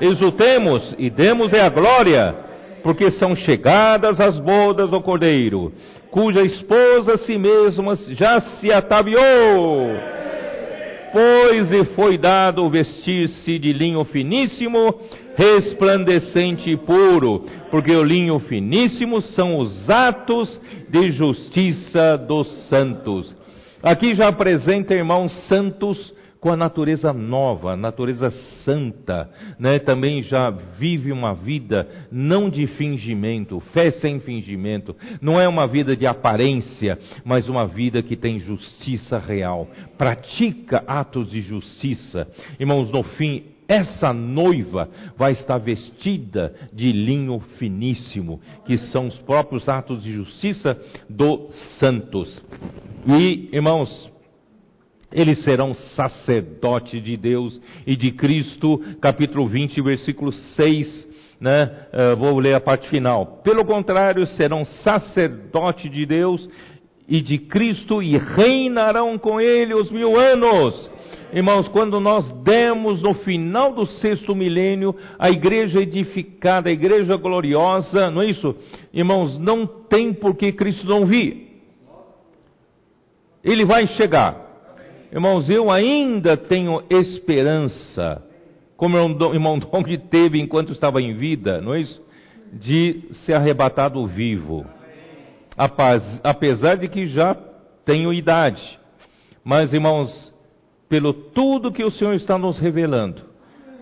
[0.00, 2.34] exultemos e demos a glória,
[2.82, 5.72] porque são chegadas as bodas do Cordeiro,
[6.10, 9.90] cuja esposa si mesma já se ataviou
[11.12, 14.98] pois lhe foi dado vestir-se de linho finíssimo,
[15.36, 20.58] resplandecente e puro, porque o linho finíssimo são os atos
[20.88, 23.36] de justiça dos santos.
[23.82, 28.28] Aqui já apresenta, irmãos, santos com a natureza nova, natureza
[28.64, 29.78] santa, né?
[29.78, 35.96] Também já vive uma vida não de fingimento, fé sem fingimento, não é uma vida
[35.96, 42.26] de aparência, mas uma vida que tem justiça real, pratica atos de justiça.
[42.58, 49.68] Irmãos, no fim, essa noiva vai estar vestida de linho finíssimo, que são os próprios
[49.68, 50.76] atos de justiça
[51.08, 52.42] dos santos.
[53.06, 54.11] E, irmãos,
[55.12, 61.08] eles serão sacerdotes de Deus e de Cristo, capítulo 20, versículo 6,
[61.40, 61.70] né?
[61.92, 63.40] Uh, vou ler a parte final.
[63.42, 66.48] Pelo contrário, serão sacerdotes de Deus
[67.08, 70.90] e de Cristo e reinarão com ele os mil anos.
[71.32, 78.10] Irmãos, quando nós demos no final do sexto milênio a igreja edificada, a igreja gloriosa,
[78.10, 78.54] não é isso?
[78.92, 81.62] Irmãos, não tem por que Cristo não vir.
[83.42, 84.41] Ele vai chegar.
[85.12, 88.24] Irmãos, eu ainda tenho esperança,
[88.78, 92.00] como o irmão Dong teve enquanto estava em vida, não é isso?
[92.50, 94.64] De ser arrebatado vivo.
[96.24, 97.36] Apesar de que já
[97.84, 98.62] tenho idade.
[99.44, 100.32] Mas, irmãos,
[100.88, 103.22] pelo tudo que o Senhor está nos revelando,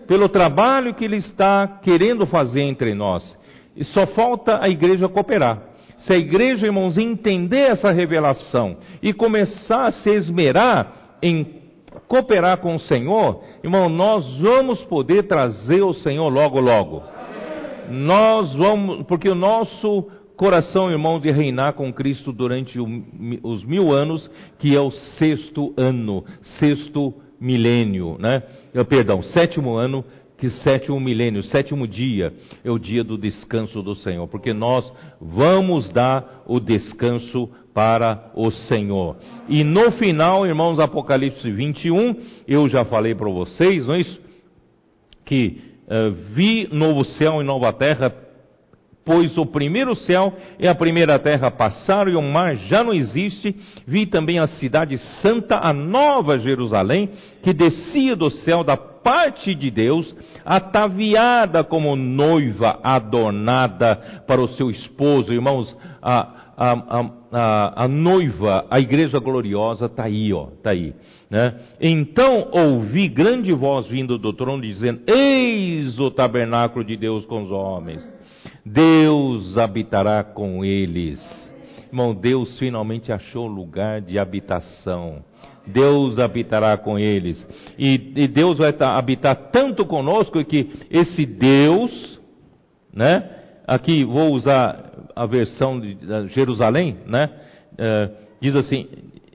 [0.05, 3.37] pelo trabalho que Ele está querendo fazer entre nós,
[3.73, 5.61] e só falta a igreja cooperar.
[5.99, 11.61] Se a igreja, irmãos, entender essa revelação e começar a se esmerar em
[12.07, 17.03] cooperar com o Senhor, irmão, nós vamos poder trazer o Senhor logo, logo.
[17.89, 20.07] Nós vamos, porque o nosso
[20.37, 26.23] coração, irmão, de reinar com Cristo durante os mil anos, que é o sexto ano,
[26.59, 28.43] sexto milênio, né?
[28.87, 30.05] Perdão, sétimo ano,
[30.41, 32.33] que sétimo milênio, sétimo dia
[32.65, 34.91] é o dia do descanso do Senhor, porque nós
[35.21, 39.17] vamos dar o descanso para o Senhor.
[39.47, 42.15] E no final, irmãos, Apocalipse 21,
[42.47, 44.19] eu já falei para vocês, não é isso?
[45.23, 48.11] Que uh, vi novo céu e nova terra,
[49.05, 53.55] pois o primeiro céu e a primeira terra passaram e o mar já não existe.
[53.85, 57.11] Vi também a cidade santa, a nova Jerusalém,
[57.43, 60.15] que descia do céu da parte de Deus,
[60.45, 65.33] ataviada como noiva adornada para o seu esposo.
[65.33, 70.93] Irmãos, a, a, a, a, noiva, a igreja gloriosa está aí, ó, está aí.
[71.29, 71.55] Né?
[71.79, 77.51] Então ouvi grande voz vindo do trono dizendo: Eis o tabernáculo de Deus com os
[77.51, 78.07] homens.
[78.65, 81.19] Deus habitará com eles.
[81.87, 85.23] Irmão, Deus finalmente achou lugar de habitação.
[85.71, 87.45] Deus habitará com eles.
[87.77, 92.19] E, e Deus vai habitar tanto conosco que esse Deus,
[92.93, 93.29] né?
[93.67, 95.97] Aqui vou usar a versão de
[96.29, 97.29] Jerusalém, né?
[97.77, 98.09] É,
[98.41, 98.87] diz assim: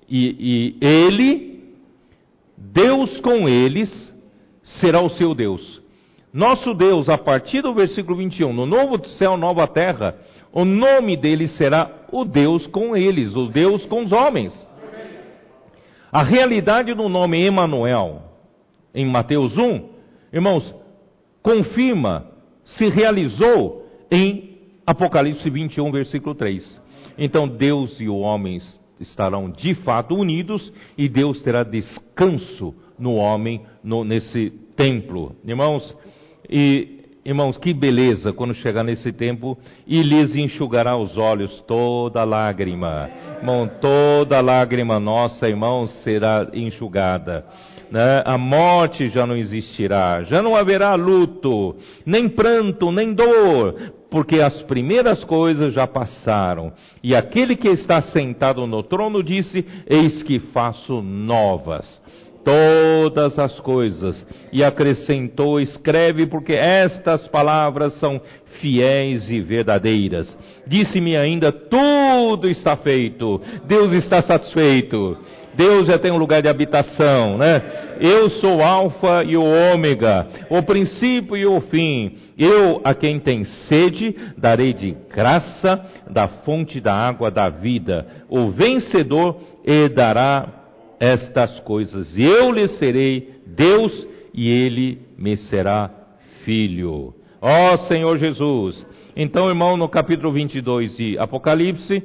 [0.09, 1.61] e, e ele,
[2.57, 4.15] Deus com eles,
[4.63, 5.83] será o seu Deus.
[6.33, 10.15] Nosso Deus, a partir do versículo 21, no novo céu, nova terra,
[10.53, 14.53] o nome dele será o Deus com eles, o Deus com os homens.
[16.11, 18.23] A realidade do nome Emanuel,
[18.95, 19.89] em Mateus 1,
[20.33, 20.75] irmãos,
[21.43, 22.27] confirma,
[22.65, 26.83] se realizou em Apocalipse 21, versículo 3.
[27.19, 28.61] Então Deus e o homem
[29.01, 35.35] estarão de fato unidos e Deus terá descanso no homem no, nesse templo.
[35.45, 35.97] Irmãos,
[36.49, 36.96] e
[37.27, 43.11] irmãos, que beleza quando chegar nesse tempo e lhes enxugará os olhos toda lágrima.
[43.39, 47.45] Irmão, toda lágrima nossa, irmãos, será enxugada.
[47.91, 48.23] Né?
[48.25, 51.75] A morte já não existirá, já não haverá luto,
[52.05, 56.73] nem pranto, nem dor, porque as primeiras coisas já passaram.
[57.03, 62.01] E aquele que está sentado no trono disse: Eis que faço novas
[62.47, 64.25] todas as coisas.
[64.53, 68.21] E acrescentou: Escreve, porque estas palavras são
[68.61, 70.35] fiéis e verdadeiras.
[70.67, 73.41] Disse-me ainda: Tudo está feito.
[73.67, 75.19] Deus está satisfeito.
[75.57, 77.63] Deus já tem um lugar de habitação, né?
[77.99, 82.13] Eu sou o Alfa e o Ômega, o princípio e o fim.
[82.39, 88.07] Eu, a quem tem sede, darei de graça da fonte da água da vida.
[88.29, 90.66] O vencedor herdará
[91.01, 92.17] estas coisas.
[92.19, 95.91] Eu lhe serei Deus e ele me será
[96.45, 97.15] filho.
[97.41, 98.87] Ó oh, Senhor Jesus.
[99.15, 102.03] Então, irmão, no capítulo 22 de Apocalipse,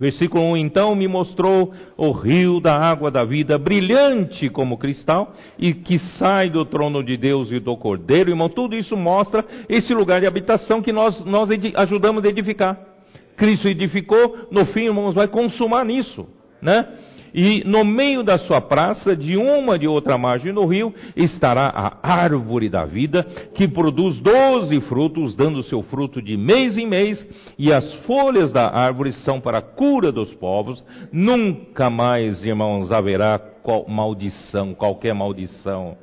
[0.00, 5.74] Versículo 1: Então me mostrou o rio da água da vida, brilhante como cristal, e
[5.74, 8.30] que sai do trono de Deus e do Cordeiro.
[8.30, 12.78] Irmão, tudo isso mostra esse lugar de habitação que nós, nós ajudamos a edificar.
[13.36, 16.28] Cristo edificou, no fim, irmãos, vai consumar nisso,
[16.62, 16.86] né?
[17.34, 22.08] E no meio da sua praça, de uma de outra margem do rio, estará a
[22.10, 23.24] árvore da vida,
[23.54, 27.26] que produz doze frutos, dando seu fruto de mês em mês,
[27.58, 30.84] e as folhas da árvore são para a cura dos povos.
[31.12, 35.96] Nunca mais, irmãos, haverá qual maldição, qualquer maldição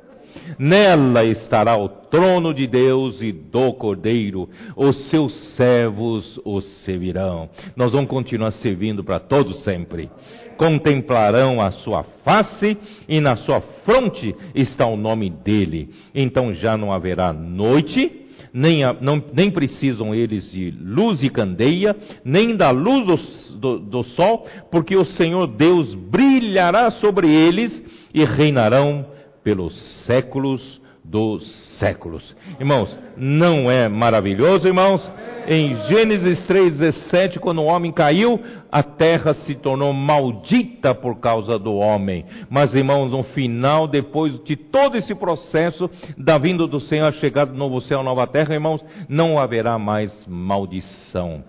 [0.58, 4.48] Nela estará o trono de Deus e do Cordeiro.
[4.76, 7.48] Os seus servos o servirão.
[7.74, 10.10] Nós vamos continuar servindo para todos sempre.
[10.56, 12.76] Contemplarão a sua face
[13.08, 15.90] e na sua fronte está o nome dele.
[16.14, 22.56] Então já não haverá noite, nem, não, nem precisam eles de luz e candeia, nem
[22.56, 27.82] da luz do, do, do sol, porque o Senhor Deus brilhará sobre eles
[28.14, 29.06] e reinarão
[29.44, 29.74] pelos
[30.04, 31.44] séculos dos
[31.78, 32.36] séculos.
[32.58, 35.00] Irmãos, não é maravilhoso, irmãos?
[35.46, 41.74] Em Gênesis 3,17, quando o homem caiu, a terra se tornou maldita por causa do
[41.74, 42.24] homem.
[42.50, 45.88] Mas, irmãos, no final, depois de todo esse processo
[46.18, 50.26] da vinda do Senhor, a chegada do novo céu, nova terra, irmãos, não haverá mais
[50.26, 51.44] maldição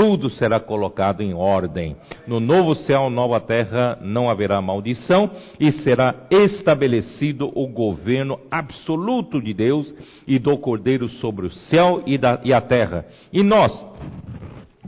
[0.00, 1.94] tudo será colocado em ordem.
[2.26, 9.52] No novo céu, nova terra, não haverá maldição e será estabelecido o governo absoluto de
[9.52, 9.94] Deus
[10.26, 13.04] e do Cordeiro sobre o céu e, da, e a terra.
[13.30, 13.86] E nós,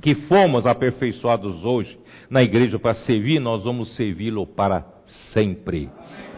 [0.00, 1.98] que fomos aperfeiçoados hoje
[2.30, 4.82] na igreja para servir, nós vamos servi-lo para
[5.34, 5.90] sempre.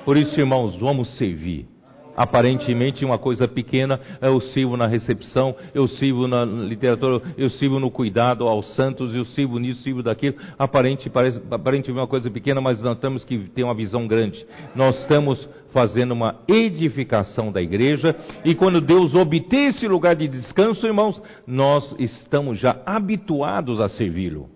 [0.05, 1.74] Por isso, irmãos, vamos servir
[2.17, 7.91] aparentemente uma coisa pequena, eu sirvo na recepção, eu sirvo na literatura, eu sirvo no
[7.91, 10.37] cuidado aos santos, eu sirvo nisso, sirvo daquilo.
[10.59, 14.45] Aparente, parece, aparentemente uma coisa pequena, mas nós temos que ter uma visão grande.
[14.75, 18.15] Nós estamos fazendo uma edificação da igreja,
[18.45, 24.49] e quando Deus obter esse lugar de descanso, irmãos, nós estamos já habituados a servi-lo.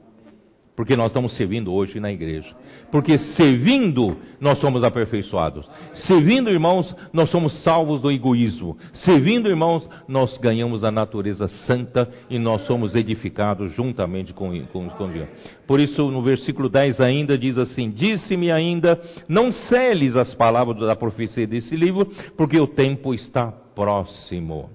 [0.76, 2.54] Porque nós estamos servindo hoje na igreja.
[2.90, 5.68] Porque servindo, nós somos aperfeiçoados.
[6.06, 8.78] Servindo, irmãos, nós somos salvos do egoísmo.
[9.04, 15.10] Servindo, irmãos, nós ganhamos a natureza santa e nós somos edificados juntamente com, com, com
[15.10, 15.28] Deus.
[15.66, 20.96] Por isso, no versículo 10 ainda diz assim: Disse-me ainda, não celes as palavras da
[20.96, 22.06] profecia desse livro,
[22.36, 24.70] porque o tempo está próximo.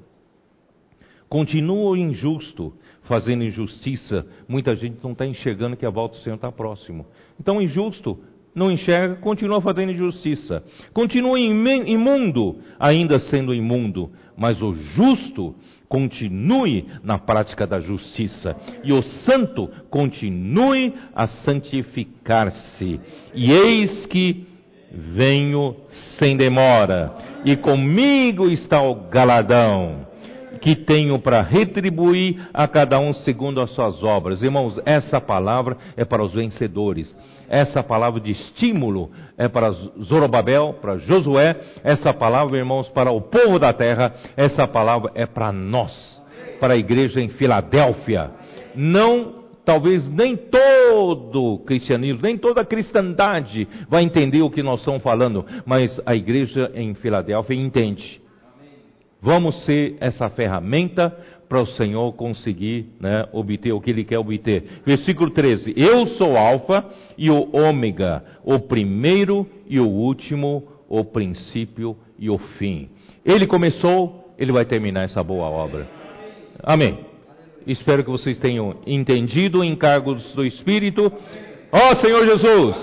[1.27, 2.73] Continua o injusto
[3.03, 7.05] fazendo injustiça, muita gente não está enxergando que a volta do Senhor está próximo.
[7.39, 8.19] Então, injusto
[8.55, 10.63] não enxerga, continua fazendo injustiça.
[10.93, 14.11] Continua imundo, ainda sendo imundo.
[14.37, 15.55] Mas o justo
[15.89, 18.55] continue na prática da justiça.
[18.83, 22.99] E o santo continue a santificar-se.
[23.33, 24.45] E eis que
[24.91, 25.75] venho
[26.19, 27.11] sem demora.
[27.43, 30.12] E comigo está o galardão
[30.63, 34.41] que tenho para retribuir a cada um segundo as suas obras.
[34.41, 37.13] Irmãos, essa palavra é para os vencedores.
[37.49, 39.71] Essa palavra de estímulo é para
[40.01, 41.59] Zorobabel, para Josué.
[41.83, 44.13] Essa palavra, irmãos, para o povo da terra.
[44.37, 45.91] Essa palavra é para nós,
[46.61, 48.31] para a igreja em Filadélfia.
[48.73, 55.03] Não talvez nem todo cristianismo, nem toda a cristandade vai entender o que nós estamos
[55.03, 58.22] falando, mas a igreja em Filadélfia entende.
[59.23, 61.17] Vamos ser essa ferramenta
[61.47, 64.81] para o Senhor conseguir né, obter o que Ele quer obter.
[64.85, 66.83] Versículo 13: Eu sou Alfa
[67.17, 72.89] e o Ômega, o primeiro e o último, o princípio e o fim.
[73.23, 75.87] Ele começou, Ele vai terminar essa boa obra.
[76.61, 76.99] Amém.
[77.65, 81.09] Espero que vocês tenham entendido o encargo do Espírito.
[81.71, 82.75] Ó oh, Senhor Jesus,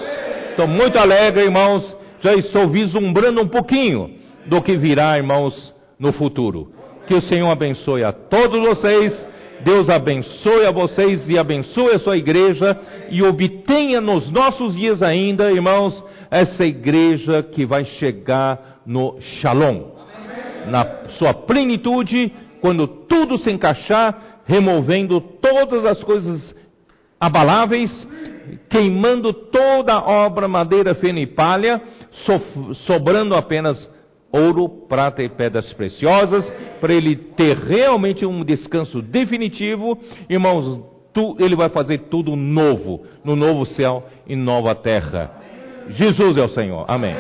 [0.49, 1.95] estou muito alegre, irmãos.
[2.23, 4.11] Já estou vislumbrando um pouquinho
[4.47, 6.73] do que virá, irmãos no futuro.
[7.07, 9.27] Que o Senhor abençoe a todos vocês,
[9.63, 12.79] Deus abençoe a vocês e abençoe a sua igreja
[13.11, 19.83] e obtenha nos nossos dias ainda, irmãos, essa igreja que vai chegar no Shalom,
[20.67, 20.87] na
[21.19, 26.55] sua plenitude, quando tudo se encaixar, removendo todas as coisas
[27.19, 27.91] abaláveis,
[28.71, 31.83] queimando toda a obra, madeira, feno e palha,
[32.87, 33.89] sobrando apenas
[34.33, 36.49] ouro, prata e pedras preciosas,
[36.81, 39.99] para ele ter realmente um descanso definitivo.
[40.29, 40.83] Irmãos,
[41.13, 45.31] tu, ele vai fazer tudo novo, no novo céu e nova terra.
[45.89, 46.85] Jesus é o Senhor.
[46.89, 47.15] Amém.